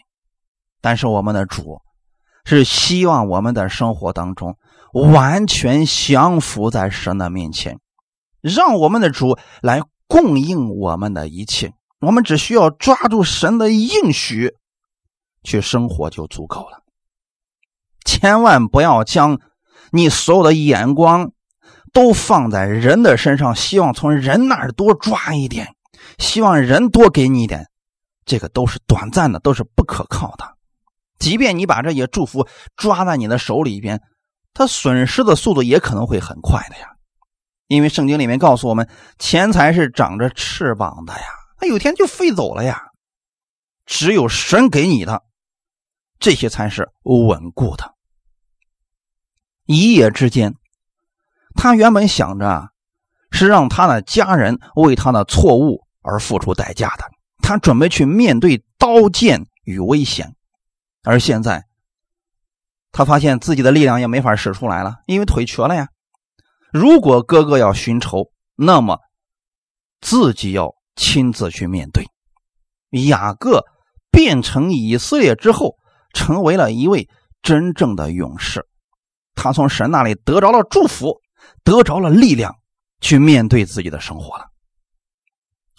[0.81, 1.81] 但是我们的主
[2.45, 4.57] 是希望我们的生活当中
[4.93, 7.79] 完全降服在神的面前，
[8.41, 14.55] 让我们的主来供应我们的一切，我们只需要抓住神的应许
[15.43, 16.83] 去生活就足够了。
[18.05, 19.41] 千万不要将
[19.93, 21.31] 你所有的眼光
[21.93, 25.75] 都放在人的身上，希望从人那儿多抓一点，
[26.19, 27.69] 希望人多给你一点，
[28.25, 30.57] 这个都是短暂的，都是不可靠的。
[31.19, 34.01] 即便你把这些祝福抓在你的手里边，
[34.53, 36.89] 他损失的速度也可能会很快的呀。
[37.67, 41.25] 因为圣经里面告诉我们，钱财是长着翅膀的呀，
[41.57, 42.89] 它有天就飞走了呀。
[43.87, 45.23] 只有神给你的，
[46.19, 47.95] 这些才是稳固的。
[49.67, 50.55] 一夜之间，
[51.55, 52.71] 他原本想着
[53.31, 57.05] 是让他的家人为他的错误而付出代价的，
[57.39, 60.35] 他准备去面对刀剑与危险。
[61.03, 61.67] 而现在，
[62.93, 65.89] 他发现自己的力量也没法使出来了，因为腿瘸了呀。
[66.73, 68.99] 如果哥哥要寻仇，那么
[70.01, 72.07] 自己要亲自去面对。
[73.09, 73.65] 雅各
[74.11, 75.77] 变成以色列之后，
[76.13, 77.09] 成为了一位
[77.43, 78.67] 真正的勇士。
[79.35, 81.21] 他从神那里得着了祝福，
[81.65, 82.57] 得着了力量，
[83.01, 84.47] 去面对自己的生活了。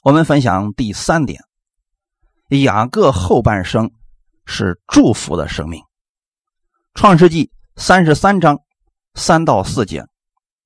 [0.03, 1.41] 我们分享第三点：
[2.49, 3.91] 雅各后半生。
[4.43, 5.81] 是祝福的生命。
[6.93, 8.59] 创世纪三十三章
[9.15, 10.05] 三到四节，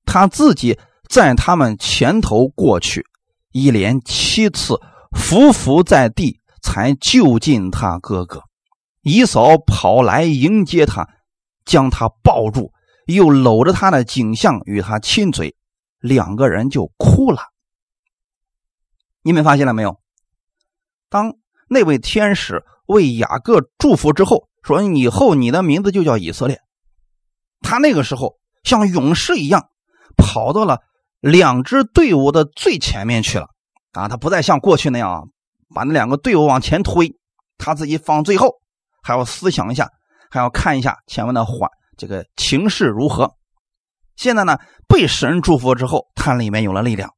[0.04, 3.06] 他自己在他们前头过去，
[3.52, 4.78] 一连七次
[5.12, 8.42] 伏伏在地，才就近他哥哥。
[9.02, 11.08] 姨嫂跑来迎接他，
[11.64, 12.72] 将他抱住，
[13.06, 15.56] 又搂着他的颈项与他亲嘴，
[16.00, 17.40] 两个人就哭了。
[19.22, 20.00] 你们发现了没有？
[21.08, 21.34] 当
[21.68, 22.64] 那位天使。
[22.86, 26.60] 为雅各祝福之后，说：“以后你的名字就叫以色列。”
[27.62, 29.68] 他那个时候像勇士一样，
[30.16, 30.80] 跑到了
[31.20, 33.48] 两支队伍的最前面去了。
[33.92, 35.28] 啊，他不再像过去那样
[35.74, 37.14] 把那两个队伍往前推，
[37.56, 38.56] 他自己放最后，
[39.02, 39.88] 还要思想一下，
[40.30, 43.32] 还要看一下前面的缓这个情势如何。
[44.16, 47.14] 现在呢，被神祝福之后，他里面有了力量，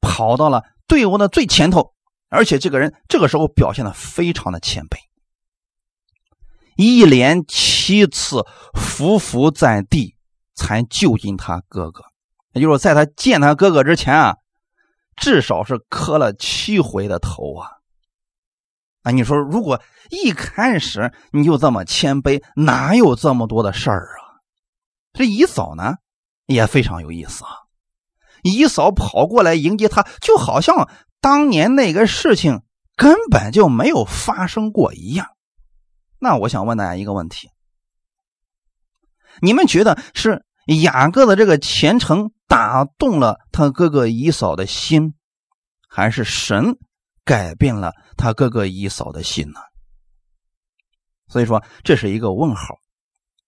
[0.00, 1.92] 跑到了队伍的最前头。
[2.28, 4.96] 而且这个人这个时候表现的非常的谦卑，
[6.76, 10.16] 一连七次伏伏在地
[10.54, 12.02] 才救近他哥哥，
[12.52, 14.36] 也就是在他见他哥哥之前啊，
[15.16, 17.68] 至少是磕了七回的头啊！
[19.02, 24.40] 啊，你说如果一开始你就这么谦卑，哪有这么多的事儿啊？
[25.12, 25.94] 这姨嫂呢
[26.46, 27.50] 也非常有意思啊，
[28.42, 30.88] 姨嫂跑过来迎接他，就好像。
[31.20, 32.60] 当年那个事情
[32.96, 35.28] 根本就没有发生过一样，
[36.24, 37.50] 那我想问大家一个问题：
[39.42, 40.42] 你们觉得是
[40.80, 45.12] 雅各的这个虔诚打动了他哥哥姨嫂的心，
[45.86, 46.78] 还是神
[47.26, 49.60] 改变了他哥哥姨嫂的心呢？
[51.28, 52.78] 所以说这是一个问号，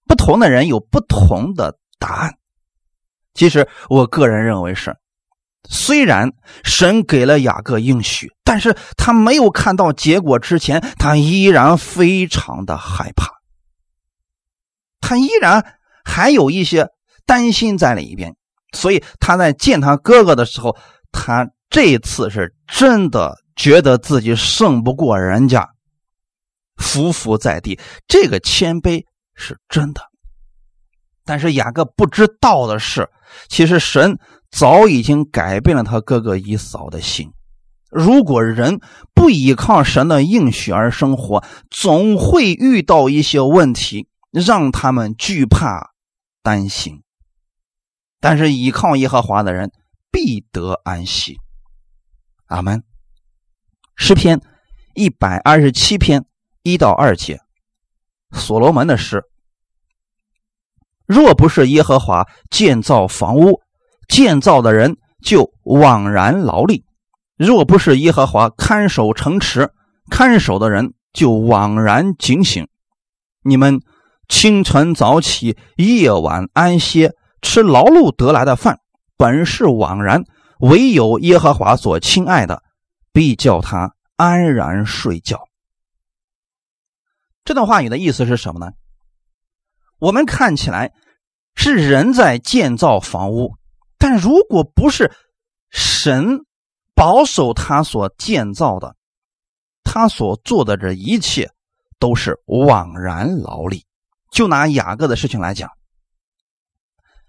[0.04, 2.36] 不同的人有不同的答案。
[3.32, 4.94] 其实我个人认为是。
[5.68, 6.32] 虽然
[6.64, 13.28] 神给了雅各应许，但是他没有看到结果之前，他依然非常的害怕，
[15.00, 16.88] 他依然还有一些
[17.24, 18.34] 担心在里边，
[18.72, 20.76] 所以他在见他哥哥的时候，
[21.10, 25.68] 他这次是真的觉得自己胜不过人家，
[26.76, 30.00] 伏伏在地，这个谦卑是真的。
[31.26, 33.10] 但是雅各不知道的是，
[33.48, 34.18] 其实神。
[34.48, 37.32] 早已经改变了他哥哥以扫的心。
[37.90, 38.80] 如果人
[39.12, 45.90] 不依靠神的应许而生活，总会遇到一些问题，让他们惧怕、
[46.42, 47.02] 担心。
[48.20, 49.72] 但是依靠耶和华的人
[50.10, 51.38] 必得安息。
[52.46, 52.82] 阿门。
[53.96, 54.40] 诗篇
[54.94, 56.24] 一百二十七篇
[56.62, 57.40] 一到二节，
[58.30, 59.24] 所罗门的诗：
[61.06, 63.60] 若不是耶和华建造房屋，
[64.08, 66.84] 建造的人就枉然劳力，
[67.36, 69.70] 若不是耶和华看守城池，
[70.10, 72.66] 看守的人就枉然警醒。
[73.42, 73.80] 你们
[74.28, 77.12] 清晨早起，夜晚安歇，
[77.42, 78.80] 吃劳碌得来的饭，
[79.16, 80.22] 本是枉然；
[80.58, 82.62] 唯有耶和华所亲爱的，
[83.12, 85.46] 必叫他安然睡觉。
[87.44, 88.72] 这段话语的意思是什么呢？
[89.98, 90.92] 我们看起来
[91.54, 93.54] 是人在建造房屋。
[93.98, 95.10] 但如果不是
[95.70, 96.40] 神
[96.94, 98.94] 保守他所建造的，
[99.82, 101.50] 他所做的这一切
[101.98, 103.84] 都是枉然劳力。
[104.30, 105.70] 就拿雅各的事情来讲，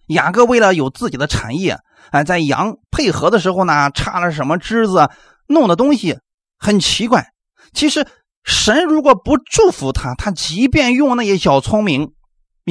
[0.07, 1.77] 雅各为了有自己的产业，
[2.11, 5.09] 哎，在羊配合的时候呢，插了什么枝子，
[5.47, 6.19] 弄的东西
[6.57, 7.31] 很奇怪，
[7.71, 8.05] 其实
[8.43, 12.13] 神如果不祝福他，他即便用那些小聪明，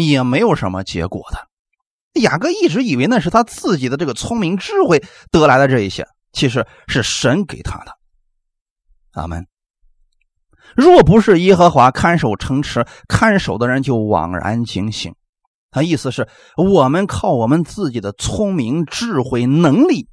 [0.05, 2.21] 也没有什么结果的。
[2.21, 7.93] 雅各一直以为那是他自己的这个聪明智慧得来的这一些，其实是神给他的。
[9.13, 9.47] 阿门。
[10.75, 15.15] 若不是耶和华看守城池，看守的人就枉然警醒。
[15.71, 16.27] 他意思是
[16.57, 20.09] 我们靠我们自己的聪明、智慧、能力，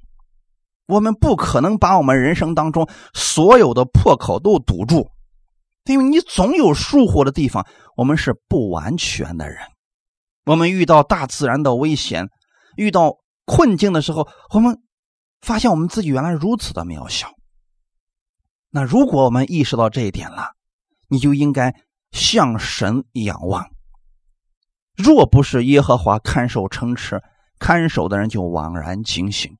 [0.88, 5.09] 我们不可能把我们人生当中所有的破口都堵住，
[5.86, 7.65] 因为你总有疏忽的地方。
[7.95, 9.59] 我们是不完全的人。
[10.45, 12.27] 我们遇到大自然的危险，
[12.75, 14.81] 遇到困境的时候，我们
[15.41, 17.31] 发现我们自己原来如此的渺小。
[18.71, 20.53] 那如果我们意识到这一点了，
[21.07, 21.75] 你就应该
[22.11, 23.69] 向神仰望。
[24.95, 27.21] 若不是耶和华看守城池，
[27.59, 29.55] 看守的人就枉然警醒。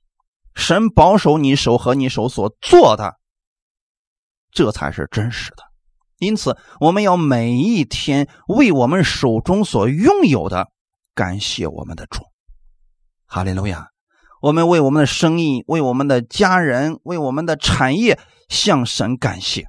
[0.55, 3.19] 神保守你手和你手所做的，
[4.49, 5.72] 这才是真实的。
[6.24, 10.69] 因此，我们要每一天为我们手中所拥有的
[11.13, 12.24] 感谢我们的主。
[13.26, 13.88] 哈利路亚！
[14.41, 18.19] 我们为我们的生意、为我们的家人、为我们的产业
[18.49, 19.67] 向神感谢，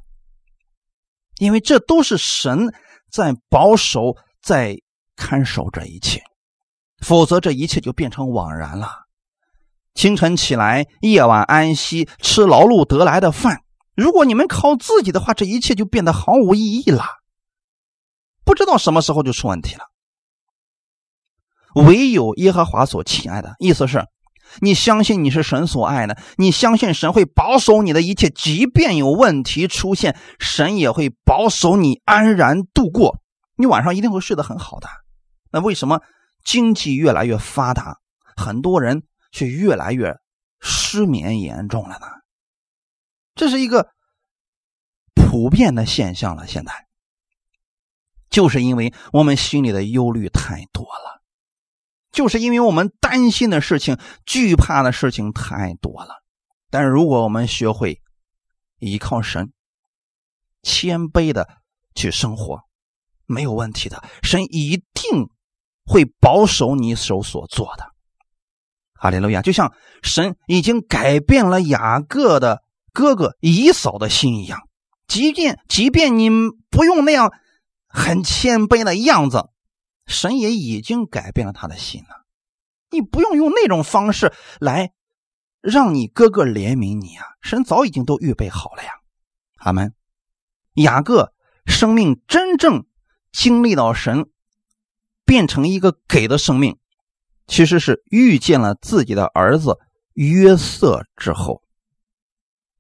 [1.39, 2.75] 因为这都是神
[3.11, 4.77] 在保守、在
[5.15, 6.23] 看守这一切。
[6.99, 9.05] 否则，这一切就变成枉然了。
[9.95, 13.64] 清晨起来，夜晚安息，吃劳碌得来的饭。
[13.95, 17.05] 如果你们靠自己的话，这一切就变得毫无意义了。
[18.45, 19.85] 不知道什么时候就出问题了。
[21.75, 24.07] 唯有耶和华所亲爱的，意思是。
[24.61, 33.19] 你相信你是神所爱的，你相信神会保守你的一切，即便有问题出现，神也会保守你安然度过。
[33.57, 34.89] 你晚上一定会睡得很好的。
[35.51, 36.03] 那为什么
[36.45, 37.99] 经济越来越发达，
[38.37, 40.15] 很多人却越来越
[40.61, 42.07] 失眠严重了呢？
[43.35, 43.89] 这是一个
[45.15, 46.47] 普遍的现象了。
[46.47, 46.73] 现在
[48.31, 51.23] 就是因为我们心里的忧虑太多了。
[52.13, 56.23] 就是因为我们担心的事情、惧怕的事情太多了，
[56.71, 58.01] 但是如果我们学会
[58.79, 59.53] 依靠神，
[60.63, 61.49] 谦卑的
[61.97, 62.61] 去生活，
[63.27, 64.05] 没有问题的。
[64.23, 65.29] 神一定
[65.85, 67.85] 会保守你手所做的。
[68.93, 69.43] 哈利路亚！
[69.43, 69.75] 就像
[70.05, 72.63] 神已经改变了雅各的
[72.95, 74.61] 哥哥以嫂的心一样，
[75.07, 76.31] 即便即便你
[76.71, 77.31] 不用那样
[77.87, 79.51] 很谦卑的样子。
[80.07, 82.27] 神也已经改变了他的心了，
[82.91, 84.93] 你不用用那种方式来
[85.61, 87.25] 让你哥哥怜悯你啊！
[87.41, 88.91] 神早已经都预备好了呀。
[89.57, 89.95] 阿门。
[90.75, 91.33] 雅各
[91.67, 92.85] 生命真正
[93.33, 94.27] 经历到神
[95.25, 96.79] 变成一个给的生命，
[97.47, 99.79] 其实是遇见了自己的儿子
[100.13, 101.64] 约瑟之后。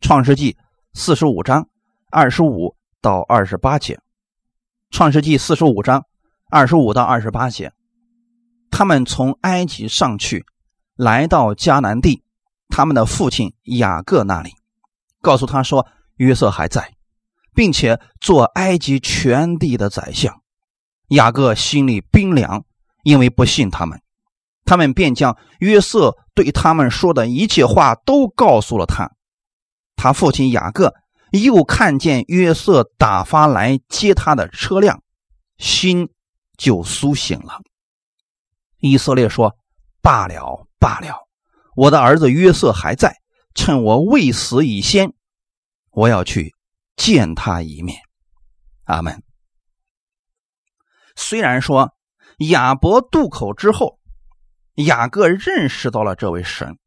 [0.06, 0.58] 创世纪
[0.92, 1.66] 四十五章
[2.10, 3.98] 二十五到二十八节。
[4.90, 6.04] 创世纪四十五章。
[6.50, 7.72] 二十五到二十八节，
[8.70, 10.44] 他们从埃及上去，
[10.94, 12.22] 来到迦南地，
[12.68, 14.50] 他们的父亲雅各那里，
[15.22, 15.86] 告诉他说
[16.16, 16.92] 约瑟还在，
[17.54, 20.42] 并且做埃及全地的宰相。
[21.08, 22.66] 雅各心里冰凉，
[23.04, 24.02] 因为不信他们，
[24.66, 29.13] 他们便将约瑟对他们说的一切话都告诉了他。
[29.96, 30.94] 他父亲雅各
[31.30, 35.02] 又看见约瑟打发来接他的车辆，
[35.58, 36.10] 心。
[36.56, 37.62] 就苏醒了。
[38.78, 39.56] 以色列说
[40.00, 41.26] ：“罢了，罢了，
[41.74, 43.16] 我的儿子约瑟还在，
[43.56, 45.12] 趁我未死以先，
[45.90, 46.54] 我要去
[46.94, 47.98] 见他一面。”
[48.86, 49.24] 阿门。
[51.16, 51.92] 虽然说
[52.38, 53.98] 亚伯渡口之后，
[54.74, 56.78] 雅各认识到了这位神，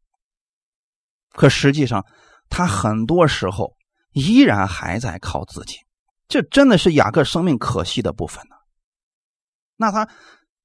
[1.32, 2.06] 可实际上
[2.48, 3.76] 他很多时候
[4.12, 5.76] 依然还在靠自己，
[6.28, 8.56] 这真的是雅各生命可惜的部分呢。
[9.76, 10.08] 那他，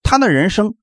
[0.02, 0.76] 他的人生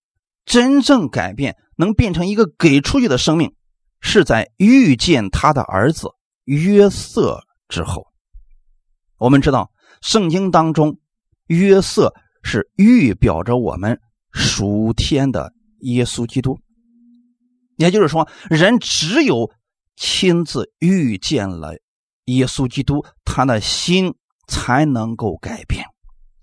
[0.44, 3.54] 真正改变，能变成一个给出去的生命，
[4.00, 6.08] 是在遇见他的儿子
[6.44, 8.06] 约瑟之后。
[9.18, 9.70] 我们知道，
[10.00, 10.98] 圣经当中
[11.46, 14.00] 约瑟是预表着我们
[14.32, 16.58] 属天的耶稣基督。
[17.76, 19.50] 也就是说，人只有
[19.96, 21.74] 亲自遇见了
[22.26, 24.14] 耶稣基督，他的心
[24.46, 25.84] 才能够改变。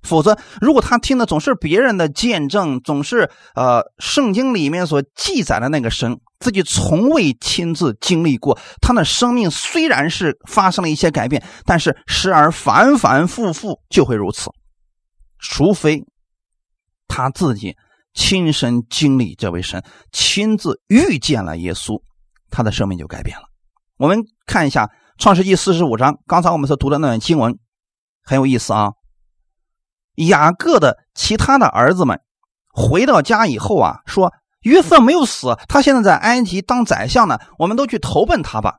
[0.03, 14.49] 否则，如果他听的总是别人的见证，总是呃圣经里面所记载的那个神，自己从未亲自经历过，他的生命虽然是发生了一些改变，但是时而反反复复就会如此。
[15.39, 16.01] 除非
[17.09, 17.75] 他自己
[18.13, 19.83] 亲身经历这位神，
[20.13, 22.01] 亲自遇见了耶稣，
[22.49, 23.43] 他的生命就改变了。
[23.97, 24.85] 我们看一下
[25.17, 27.57] 《创世纪四十五章，刚才我们所读的那段经文
[28.23, 28.91] 很有意思啊。
[30.15, 32.21] 雅各的其他的儿子们
[32.69, 38.77] 回到家以后啊，说约瑟没有死，他现在在埃及当宰相呢，我们都去投奔他吧。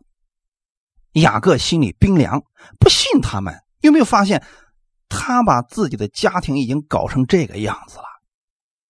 [1.13, 2.43] 雅各心里冰凉，
[2.79, 3.55] 不信他们。
[3.81, 4.45] 有没有发现，
[5.09, 8.05] 他把自己的家庭已经搞成这个样子了？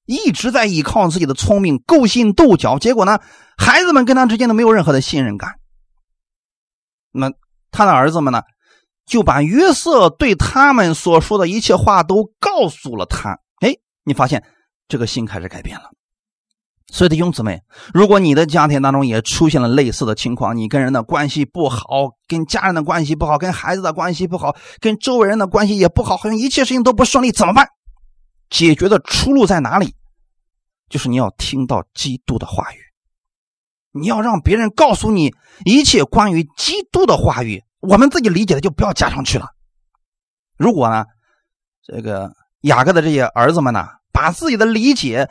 [0.09, 3.21] 一直在依靠自己的聪明，勾心斗角，结果呢，
[3.59, 5.57] 孩子们跟他之间都没有任何的信任感。
[7.13, 7.31] 那
[7.71, 8.41] 他的儿子们呢，
[9.05, 13.39] 就把约瑟对他们所说的一切话都告诉了他。
[13.61, 14.43] 哎，你发现
[14.89, 15.91] 这个心开始改变了。
[16.91, 17.61] 所以弟兄姊妹，
[17.93, 21.85] 如果你的家庭当中也出现了类似的情况，你跟人的关系不好，
[22.27, 27.69] 跟家人的关系不好，跟孩子的关系不好，跟周围人的关系也不好，好像一切事情都不顺利，怎么办？
[28.51, 29.95] 解决的出路在哪里？
[30.89, 32.79] 就是你要听到基督的话语，
[33.93, 35.35] 你要让别人告诉你
[35.67, 39.51] 一切关于基督的话语，我们自己理解的就不要加上去了。
[40.57, 41.05] 如果呢，
[41.83, 42.33] 这个
[42.63, 45.31] 雅各的这些儿子们呢，把自己的理解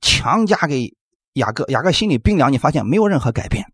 [0.00, 0.96] 强加给
[1.32, 3.66] 雅各，雅各心里冰凉，你发现没有任何改变。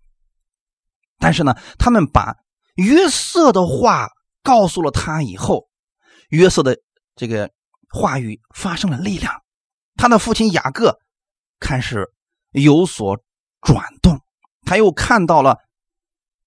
[1.19, 2.35] 但是呢，他们把
[2.77, 4.09] 约瑟的话
[4.43, 5.69] 告诉了他以后，
[6.31, 6.79] 约瑟的
[7.15, 7.51] 这个
[7.95, 9.43] 话语发生了力量。
[9.95, 10.99] 他的父亲雅各
[11.61, 12.09] 开始
[12.51, 13.21] 有所
[13.61, 14.21] 转动，
[14.63, 15.59] 他又看到了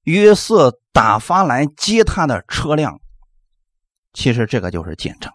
[0.03, 2.99] 约瑟打发来接他的车辆。
[4.11, 5.31] 其实这个就是见证。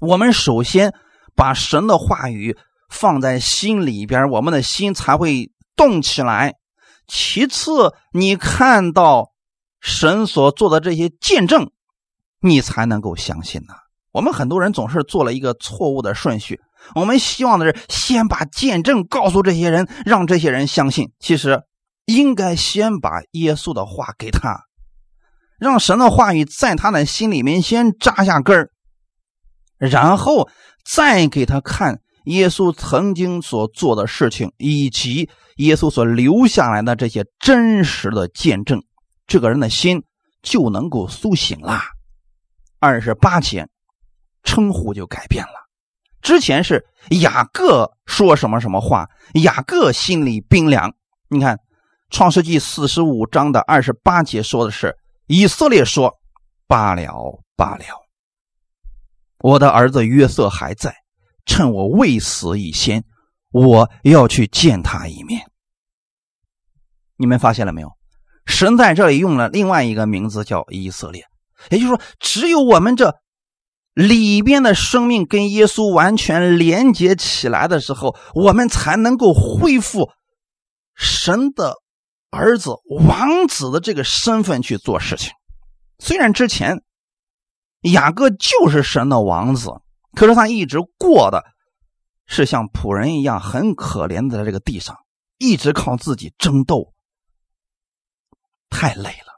[0.00, 0.94] 我们首先
[1.34, 2.56] 把神的话语
[2.88, 6.54] 放在心里边，我们的心才会动起来。
[7.06, 9.32] 其次，你看到
[9.80, 11.70] 神所做的这些见证，
[12.40, 13.74] 你才能够相信呢。
[14.14, 16.60] 我们很多人总是做了一个错误的顺序。
[16.94, 21.10] 我们希望的是先把见证告诉这些人，让这些人相信。
[21.18, 21.62] 其实
[22.06, 24.60] 应该先把耶稣的话给他，
[25.58, 28.70] 让神的话语在他的心里面先扎下根儿，
[29.78, 30.48] 然后
[30.84, 38.80] 再给他看耶稣曾经所做的事情，以及耶稣所留下来的这些真实的见证，
[39.26, 40.04] 这个人的心
[40.40, 41.82] 就能够苏醒啦。
[42.78, 43.66] 二十八节，
[44.44, 45.64] 称呼就改变了。
[46.22, 46.86] 之前是
[47.20, 49.10] 雅各说什么什么话，
[49.42, 50.94] 雅各心里冰凉。
[51.28, 51.56] 你看
[52.10, 56.14] 《创世纪》四十五章的二十八节说的是以色列说
[56.66, 57.84] ：“罢了，罢了，
[59.40, 60.94] 我的儿子约瑟还在，
[61.44, 63.04] 趁我未死以前，
[63.50, 65.46] 我要去见他一面。”
[67.18, 67.90] 你们发现了没有？
[68.46, 71.26] 神在这里用了另外一个名字叫以色列，
[71.70, 73.14] 也就是说，只有我们这。
[73.94, 80.10] 里边的生命跟耶稣完全连接起来的时候，我们才能够恢复
[80.96, 81.76] 神的
[82.30, 85.32] 儿子、王子的这个身份去做事情。
[86.00, 86.82] 虽然之前
[87.82, 89.70] 雅各就是神的王子，
[90.16, 91.44] 可是他一直过的
[92.26, 94.96] 是像仆人一样很可怜的在这个地上，
[95.38, 96.92] 一直靠自己争斗，
[98.68, 99.34] 太累了。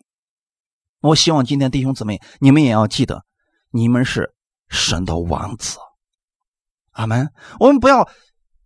[1.00, 3.22] 我希望今天弟兄姊妹，你们也要记得，
[3.70, 4.34] 你们是。
[4.68, 5.78] 神的王子，
[6.90, 7.32] 阿门。
[7.60, 8.08] 我们不要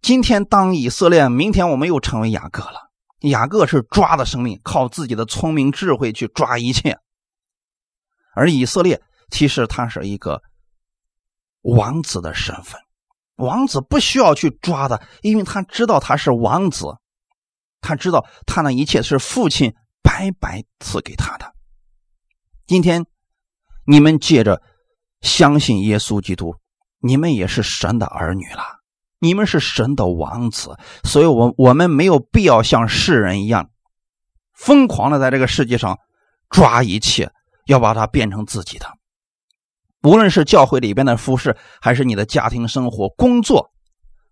[0.00, 2.90] 今天当以色列，明天我们又成为雅各了。
[3.20, 6.98] 雅各是抓的生命，靠自己的聪明智慧去抓一切，
[8.34, 10.42] 而以色列其实他是一个
[11.60, 12.80] 王子的身份。
[13.36, 16.96] 王子不需要去抓的，因为他知道他是王子，
[17.82, 21.54] 他知道他那一切是父亲白白赐给他的。
[22.66, 23.04] 今天
[23.84, 24.62] 你们借着。
[25.20, 26.54] 相信耶稣基督，
[27.00, 28.62] 你们也是神的儿女了，
[29.18, 33.70] 你们是神的王子，所以，我我们没有必要像世人一样，
[34.54, 35.98] 疯狂的在这个世界上
[36.48, 37.30] 抓一切，
[37.66, 38.86] 要把它变成自己的。
[40.02, 43.70] 无论是教会里边的服饰，还是你的家庭生活、工作，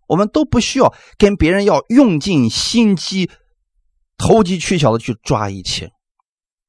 [0.06, 3.30] 我们都不需要跟别人要用尽心机、
[4.16, 5.90] 投机取巧的去抓一切。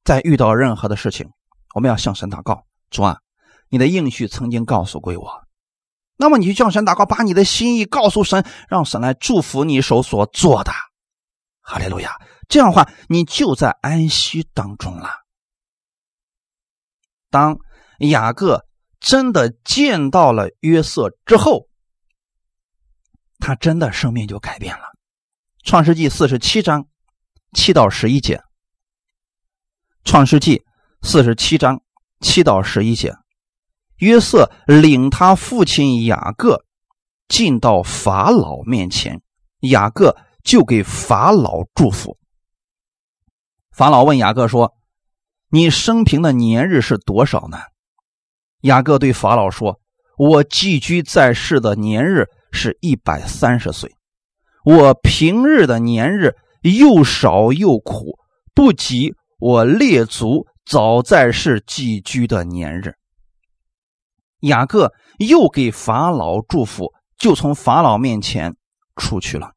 [0.04, 1.30] 在遇到任何的事情，
[1.74, 3.18] 我们要向神祷告，主啊。
[3.70, 5.46] 你的应许曾经告诉过我，
[6.16, 10.72] 那么你就向神祷告，把你的心意告诉神，让神来祝福你手所做的。
[11.62, 12.20] 哈利路亚！
[12.48, 15.08] 这样的话，你就在安息当中了。
[17.30, 17.58] 当
[18.00, 18.66] 雅各
[18.98, 21.68] 真的见到了约瑟之后，
[23.38, 24.82] 他真的生命就改变了。
[25.62, 26.88] 创世纪四十七章
[27.52, 28.42] 七到十一节。
[30.02, 30.64] 创世纪
[31.02, 31.82] 四十七章
[32.20, 33.14] 七到十一节。
[34.00, 36.64] 约瑟领他父亲雅各
[37.28, 39.20] 进到法老面前，
[39.60, 42.16] 雅各就给法老祝福。
[43.70, 44.74] 法老问雅各说
[45.52, 47.58] ：“你生平的年日是多少呢？
[48.62, 49.80] 雅各对法老说
[50.18, 53.94] ：“我寄居在世的年日是一百三十岁，
[54.64, 58.18] 我平日的年日又少又苦，
[58.54, 62.94] 不及我列祖早在世寄居的年日。”
[64.40, 68.56] 雅各又给法老祝福，就从法老面前
[68.96, 69.52] 出去了。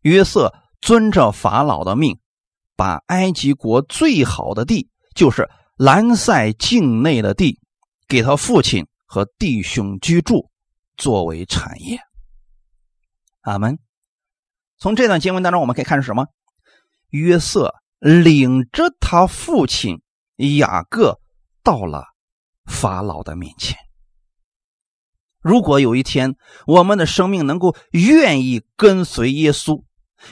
[0.00, 2.18] 约瑟遵着法老的命，
[2.76, 7.60] 把埃及国最好的地，就是兰塞境内的地。
[8.08, 10.50] 给他父亲和弟兄居住，
[10.98, 11.98] 作为产业。
[13.40, 13.78] 阿门。
[14.76, 16.26] 从这段经文当中，我们可以看出什么？
[17.08, 20.02] 约瑟领着他父亲
[20.58, 21.18] 雅各
[21.62, 22.04] 到了
[22.66, 23.78] 法老的面前。
[25.42, 26.36] 如果有一天
[26.66, 29.82] 我们的生命能够愿意跟随耶稣，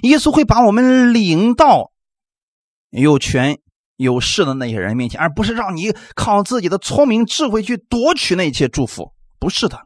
[0.03, 1.93] 耶稣会把我们领到
[2.91, 3.59] 有权。
[3.97, 9.79] 有势的那些人面前，而不是让你靠自己的聪明智慧去夺取那些祝福，不是的。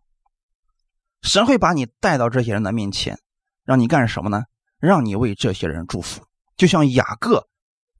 [1.23, 3.19] 神会把你带到这些人的面前，
[3.65, 4.45] 让你干什么呢？
[4.79, 6.23] 让你为这些人祝福，
[6.57, 7.49] 就像雅各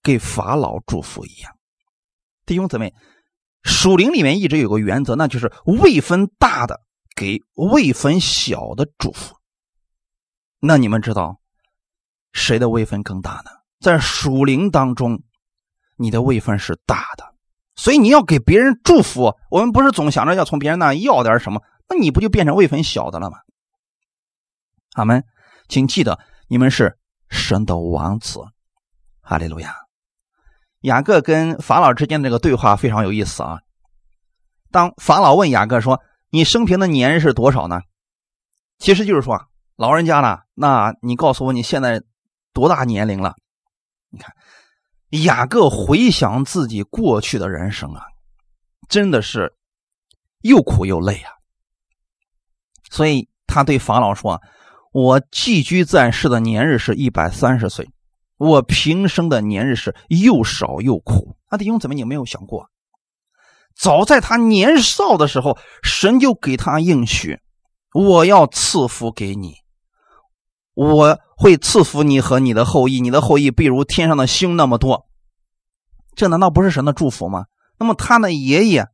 [0.05, 1.51] 给法老祝福一样。
[2.47, 2.95] 弟兄姊妹，
[3.65, 6.81] 属灵里面一直有个原则，那就是位分大的
[7.15, 9.35] 给位分小的祝福。
[10.61, 11.41] 那你们知道
[12.33, 13.51] 谁的位分更大呢？
[13.81, 15.23] 在属灵当中。
[15.97, 17.37] 你的位分是大的，
[17.77, 19.33] 所以你要给别人祝福。
[19.49, 23.39] 我们不是总想着要从别人那要点什么，那你不就变成位分小的了吗？
[24.95, 25.25] 阿门，
[25.69, 26.99] 请记得你们是
[27.29, 28.41] 神的王子，
[29.21, 29.77] 哈利路亚。
[30.81, 33.61] 雅各跟法老之间的这个对话非常有意思啊。
[34.73, 36.03] 当法老问雅各说
[36.35, 37.81] ：“你生平的年是多少呢？”
[38.79, 42.03] 其实就是说，老人家呢，那你告诉我你现在
[42.53, 43.37] 多大年龄了？
[44.11, 44.35] 你看。
[45.23, 48.03] 雅各回想自己过去的人生啊，
[48.89, 49.55] 真的是
[50.41, 51.31] 又苦又累啊。
[52.91, 54.43] 所以他对法老说
[54.91, 57.89] ：“我寄居在世的年日是一百三十岁，
[58.39, 62.69] 我平生的年日是又少又苦。”那弟兄姊妹，你有没有想过，
[63.77, 67.39] 早在他年少的时候，神就给他应许
[67.93, 69.57] ：“我要赐福给你。”
[70.75, 75.07] 我会赐福你和你的后裔，你的后裔必如天上的星那么多。
[76.17, 77.45] 这难道不是神的祝福吗？
[77.79, 78.87] 那么他的爷爷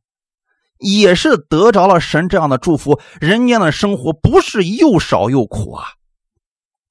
[0.77, 5.85] 也是得着了神这样的祝福，人间的生活不是又少又苦啊。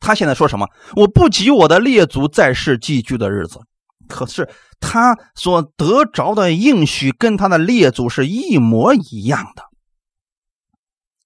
[0.01, 0.67] 他现在说什么？
[0.97, 3.61] 我不及我的列祖在世寄居的日子，
[4.09, 4.49] 可是
[4.81, 9.65] 他所得着的应许跟他的列祖是一模一样的。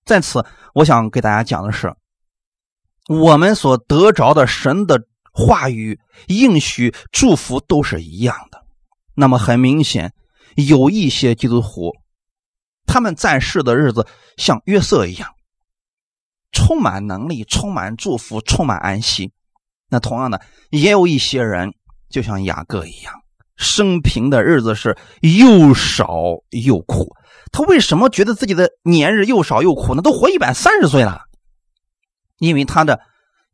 [0.05, 0.45] 在此，
[0.75, 1.95] 我想给大家讲的是。
[3.07, 8.65] 我们所得着的神的话语、应许、祝福都是一样的。
[9.15, 10.15] 那么很明显，
[10.57, 11.93] 有一些基督徒，
[12.87, 14.07] 他们在世的日子
[14.39, 15.35] 像约瑟一样，
[16.51, 19.33] 充满能力、充满祝福、充满安息。
[19.91, 20.41] 那同样的，
[20.71, 21.75] 也有一些人
[22.09, 23.15] 就像雅各一样，
[23.57, 26.15] 生平的日子是又少
[26.51, 27.15] 又苦。
[27.53, 30.03] 他为什么觉得自己的年日又少又苦呢？
[30.03, 31.23] 都活一百三十岁了。
[32.39, 33.01] 因为他的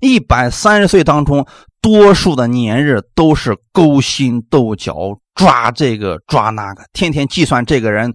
[0.01, 1.47] 一百三十岁当中，
[1.83, 4.95] 多数的年日都是勾心斗角、
[5.35, 8.15] 抓这个抓那个，天天计算这个人，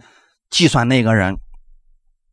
[0.49, 1.37] 计算那个人，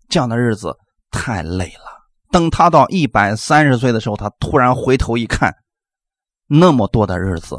[0.09, 0.75] 这样的日子
[1.11, 1.93] 太累了。
[2.31, 5.55] 等他到一百三十岁的时候，他突然回头一看，
[6.49, 7.59] 那么多的日子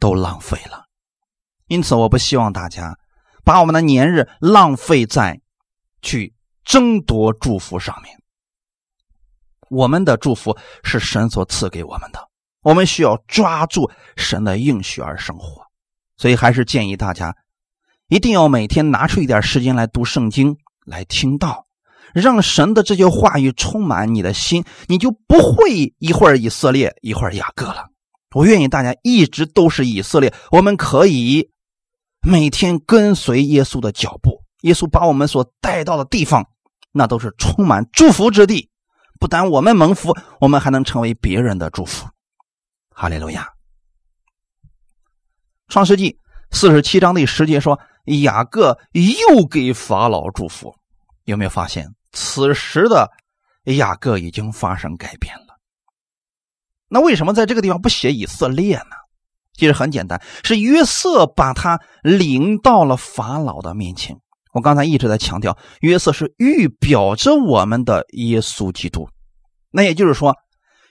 [0.00, 0.87] 都浪费了。
[1.68, 2.98] 因此，我不希望大家
[3.44, 5.40] 把我们的年日浪费在
[6.02, 8.14] 去争夺祝福上面。
[9.70, 12.18] 我们的祝福是神所赐给我们的，
[12.62, 15.62] 我们需要抓住神的应许而生活。
[16.16, 17.36] 所以，还是建议大家
[18.08, 20.56] 一定要每天拿出一点时间来读圣经、
[20.86, 21.66] 来听道，
[22.14, 27.88] 让神的这些话语充满你的心，你就不会一会儿以色列，一会儿雅各了。
[28.34, 31.50] 我愿意大家一直都是以色列，我们可以
[32.20, 34.42] 每天跟随耶稣的脚步。
[34.62, 36.44] 耶稣把我们所带到的地方，
[36.90, 38.68] 那都是充满祝福之地。
[39.20, 42.08] 不但我们蒙福，我们还能成为别人的祝福。
[42.90, 43.48] 哈利路亚。
[45.68, 46.18] 创世纪
[46.50, 47.78] 四十七章第十节说
[48.22, 50.74] ：“雅各又给法老祝福。”
[51.24, 53.10] 有没有发现，此时的
[53.76, 55.58] 雅各已经发生改变了？
[56.88, 58.96] 那为什么在这个地方不写以色列呢？
[59.58, 64.16] 其实很简单，是约瑟把他领到了法老的面前。
[64.54, 69.08] 我刚才一直在强调，约瑟是预表着我们的耶稣基督。
[69.70, 70.34] 那也就是说，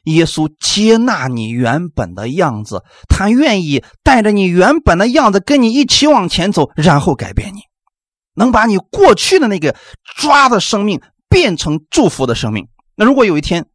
[0.03, 7.61] 耶稣接纳你原本的样子，他愿意带着你原本的样子跟你一起往前走，然后改变你，
[8.35, 9.75] 能把你过去的那个
[10.17, 12.67] 抓的生命变成祝福的生命。
[12.95, 13.65] 那如果有一天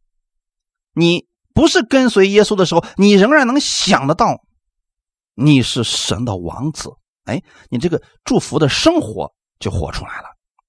[0.95, 4.39] 你不是跟随耶稣的时候，你仍然能想得到
[5.35, 6.89] 你是神的王子，
[7.25, 10.25] 哎，你这个祝福的生活就活出来了。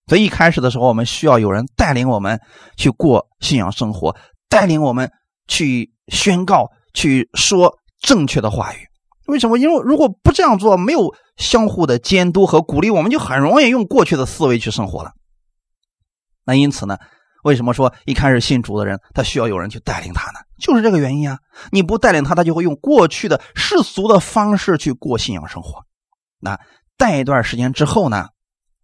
[0.06, 2.40] 所以一开始的时候，我们需要有人带领我们
[2.76, 4.16] 去过信仰生活，
[4.48, 5.10] 带领我们。
[5.46, 8.78] 去宣告，去说正确的话语。
[9.26, 9.58] 为什么？
[9.58, 15.12] 因为如果不这样做，没有相互的监督和鼓励，我们就很容易用过去的思维去生活了。
[16.46, 16.96] 那因此呢，
[17.44, 20.40] 为什么说一开始信主的人他需要有人去带领他呢？
[20.58, 21.38] 就是这个原因啊！
[21.70, 25.84] 你不带领他，他就会用过去的世俗的方式去过信仰生活。
[26.40, 26.58] 那
[26.96, 28.28] 带一段时间之后呢，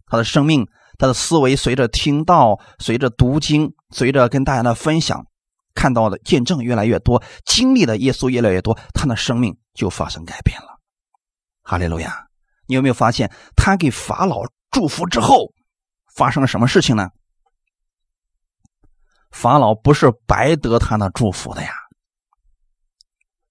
[0.06, 0.66] 他的生命、
[0.98, 5.26] 他的思维随着听到、随着读经、随着跟大家的分享。
[5.72, 10.66] 看到的见证越来越多，经历的耶稣越来越多，他的生命就发生改变了。
[11.62, 12.26] 哈利路亚！
[12.66, 14.42] 你有没有发现，他给法老
[14.72, 15.52] 祝福之后，
[16.16, 17.08] 发生了什么事情呢？
[19.30, 21.70] 法老不是白得他的祝福的呀。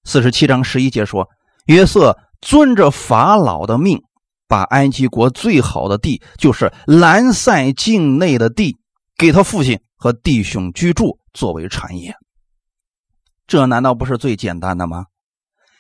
[0.04, 1.28] 四十七章十一节说，
[1.66, 4.02] 约瑟遵着法老的命，
[4.48, 8.78] 把埃及国最好的地，就是兰塞境内的地，
[9.18, 11.18] 给他父亲和弟兄居住。
[11.32, 12.16] 作为产业，
[13.46, 15.06] 这难道不是最简单的吗？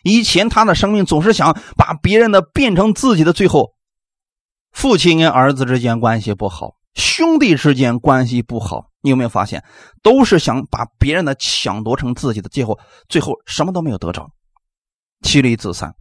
[0.03, 3.73] 以前他的生命总是想把别人的变成自己的，最后
[4.71, 9.63] 父亲跟儿子之间关系不好，兄弟之间关系不好，你有没有发现，
[10.01, 14.29] 都是想把别人的抢夺成自己的，最后最后什么都没有得着，
[15.21, 15.93] 妻离子散，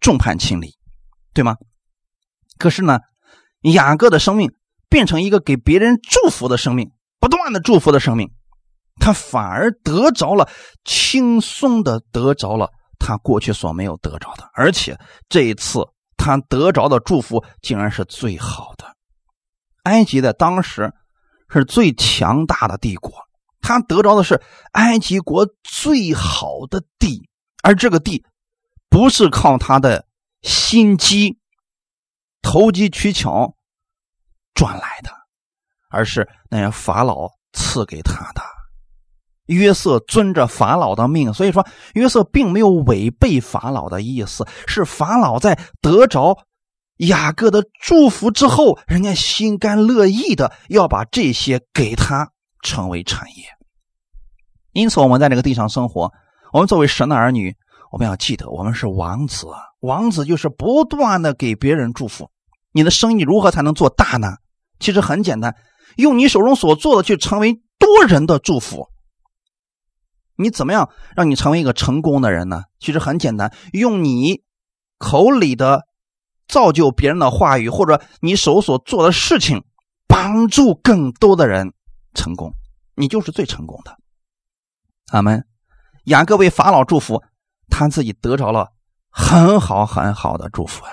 [0.00, 0.74] 众叛亲离，
[1.32, 1.56] 对吗？
[2.58, 2.98] 可是呢，
[3.62, 4.52] 雅各的生命
[4.88, 6.90] 变成一个给别人祝福的生命。
[7.20, 8.30] 不断的祝福的生命，
[8.98, 10.48] 他反而得着了
[10.86, 14.98] 轻松的得着了他过去所没有得着的，而且
[15.28, 15.80] 这一次
[16.16, 18.89] 他得着的祝福竟然是最好的。
[19.90, 20.92] 埃及在当时
[21.48, 23.12] 是最强大的帝国，
[23.60, 24.40] 他得着的是
[24.72, 27.28] 埃及国最好的地，
[27.62, 28.24] 而这个地
[28.88, 30.06] 不是靠他的
[30.42, 31.38] 心机、
[32.40, 33.56] 投机取巧
[34.54, 35.10] 赚来的。
[35.92, 38.40] 而是那些法老赐给他的。
[39.46, 44.46] 约瑟遵着法老的命，所以说约瑟并没有违背法老的意思。
[44.68, 46.38] 是法老在得着
[47.00, 52.30] 雅各的祝福之后，人家心甘乐意的要把这些给他
[52.62, 53.44] 成为产业。
[54.72, 56.12] 因此，我们在这个地上生活，
[56.52, 57.56] 我们作为神的儿女，
[57.90, 59.46] 我们要记得，我们是王子。
[59.80, 62.30] 王子就是不断的给别人祝福。
[62.72, 64.36] 你的生意如何才能做大呢？
[64.78, 65.56] 其实很简单。
[65.96, 68.88] 用你手中所做的去成为多人的祝福。
[70.36, 72.64] 你怎么样让你成为一个成功的人呢？
[72.78, 74.42] 其实很简单，用你
[74.98, 75.86] 口里的
[76.50, 79.62] 造就别人的话语，或者你手所做的事情，
[80.06, 81.72] 帮助更多的人
[82.14, 82.52] 成功，
[82.96, 83.96] 你就是最成功的。
[85.12, 85.46] 阿门。
[86.04, 87.22] 雅各为法老祝福，
[87.68, 88.68] 他自己得着了
[89.10, 90.90] 很好很好的祝福啊，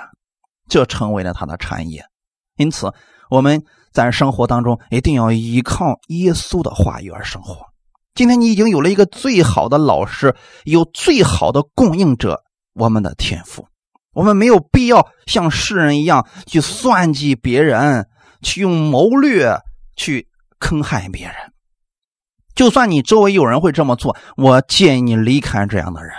[0.69, 2.05] 这成为了他的产业。
[2.55, 2.93] 因此，
[3.29, 3.65] 我们。
[3.93, 7.65] 在生活当中，一定要依靠耶稣的话语而生活。
[8.13, 10.35] 今天你已经有了一个最好的老师，
[10.65, 12.43] 有最好的供应者，
[12.75, 13.67] 我们的天赋。
[14.17, 18.09] 我们没有必要像世人一样去算计别人，
[18.41, 19.55] 去用谋略
[19.95, 21.35] 去坑害别人。
[22.55, 26.11] 就算你周围有人会这么做，我建议你离开这样的人，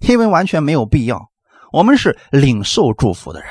[0.00, 1.30] 因为完全没有必要。
[1.70, 3.50] 我们是领受祝福的人，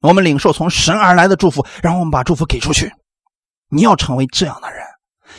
[0.00, 2.90] 我们领受从神而来的祝福，然后我们把祝福给出去。
[3.68, 4.82] 你要成为这样的人，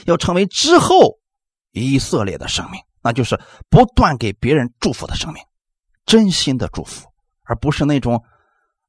[0.05, 1.17] 要成为之后
[1.73, 3.37] 以色列的生命，那就是
[3.69, 5.43] 不断给别人祝福的生命，
[6.05, 7.08] 真心的祝福，
[7.49, 8.23] 而不是那种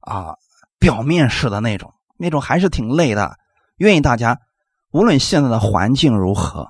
[0.01, 0.37] 啊
[0.79, 3.39] 表面式的那种，那种还是挺累的。
[3.79, 4.39] 愿意大家
[4.91, 6.69] 无论现在的环境如何，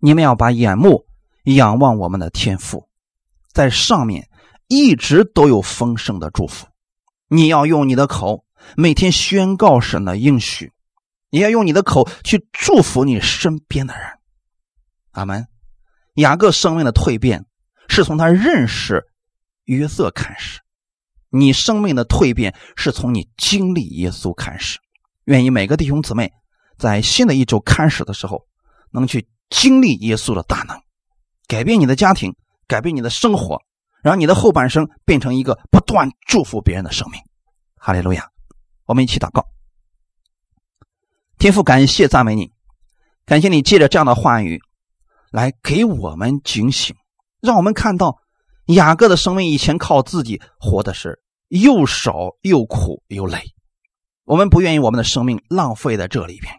[0.00, 1.06] 你们要把眼目
[1.44, 2.88] 仰望我们的天赋，
[3.52, 4.28] 在上面
[4.66, 6.66] 一直都有丰盛的祝福。
[7.28, 8.44] 你要用你的口
[8.76, 10.72] 每天宣告神的应许。
[11.30, 14.04] 你要用你的口去祝福你身边的人，
[15.12, 15.46] 阿门。
[16.14, 17.44] 雅各生命的蜕变
[17.88, 19.04] 是从他认识
[19.64, 20.60] 约瑟开始，
[21.30, 24.78] 你生命的蜕变是从你经历耶稣开始。
[25.24, 26.32] 愿意每个弟兄姊妹
[26.76, 28.46] 在新的一周开始的时候，
[28.90, 30.78] 能去经历耶稣的大能，
[31.46, 32.34] 改变你的家庭，
[32.66, 33.62] 改变你的生活，
[34.02, 37.20] 让你的后半生变成一个不断祝福别人的生命。
[37.76, 38.30] 哈利路亚！
[38.86, 39.46] 我们一起祷告。
[41.38, 42.52] 天父，感谢赞美你，
[43.24, 44.60] 感谢你借着这样的话语，
[45.30, 46.94] 来给我们警醒，
[47.40, 48.18] 让我们看到
[48.66, 53.38] 雅各的生命以前靠自己活的是又少又苦又累。
[54.24, 56.54] 我们不愿意我们的生命浪费在这里边。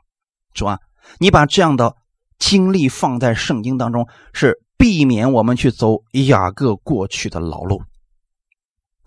[0.53, 0.79] 主啊，
[1.19, 1.95] 你把这样的
[2.37, 7.81] 精力放在圣经当中，是避免我们去走雅各过去的老路，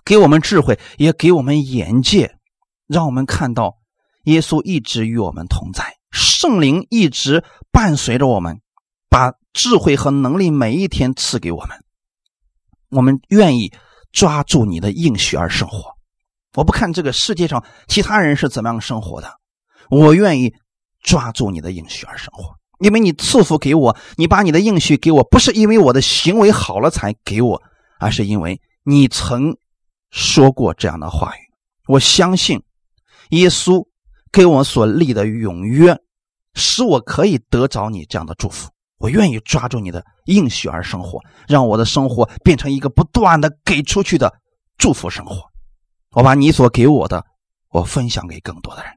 [0.05, 2.37] 给我们智慧，也给我们眼界，
[2.87, 3.77] 让我们看到
[4.25, 8.61] 耶稣一直与我们同在，圣灵一直伴随着我们，
[9.09, 11.85] 把智慧和能力每一天赐给我们。
[12.91, 13.73] 我们愿意
[14.13, 15.91] 抓住你的应许而生活。
[16.55, 19.31] 我不看这个世界上其他人是怎么样生活的，
[19.91, 20.53] 我愿意
[21.03, 27.63] 抓住你的应许而生活，因为你赐福给我，你把你的应许给我，不是因为我的行为好了才给我，
[28.01, 29.57] 而是因为你曾
[30.11, 31.41] 说过这样的话语。
[31.87, 32.63] 我相信
[33.31, 33.87] 耶稣
[34.33, 35.97] 给我所立的永约，
[36.55, 38.71] 使我可以得着你这样的祝福。
[38.99, 44.41] 我愿意抓住你的应许而生活，让我的生活变成一个不断的给出去的
[44.77, 45.43] 祝福生活。
[46.11, 47.25] 我把你所给我的，
[47.69, 48.93] 我分享给更多的人。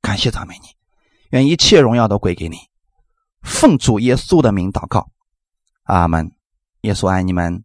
[0.00, 0.68] 感谢赞美你，
[1.30, 2.56] 愿一切荣耀都归给你。
[3.42, 5.10] 奉主耶稣的名祷告，
[5.82, 6.32] 阿门。
[6.82, 7.60] 耶稣爱你们。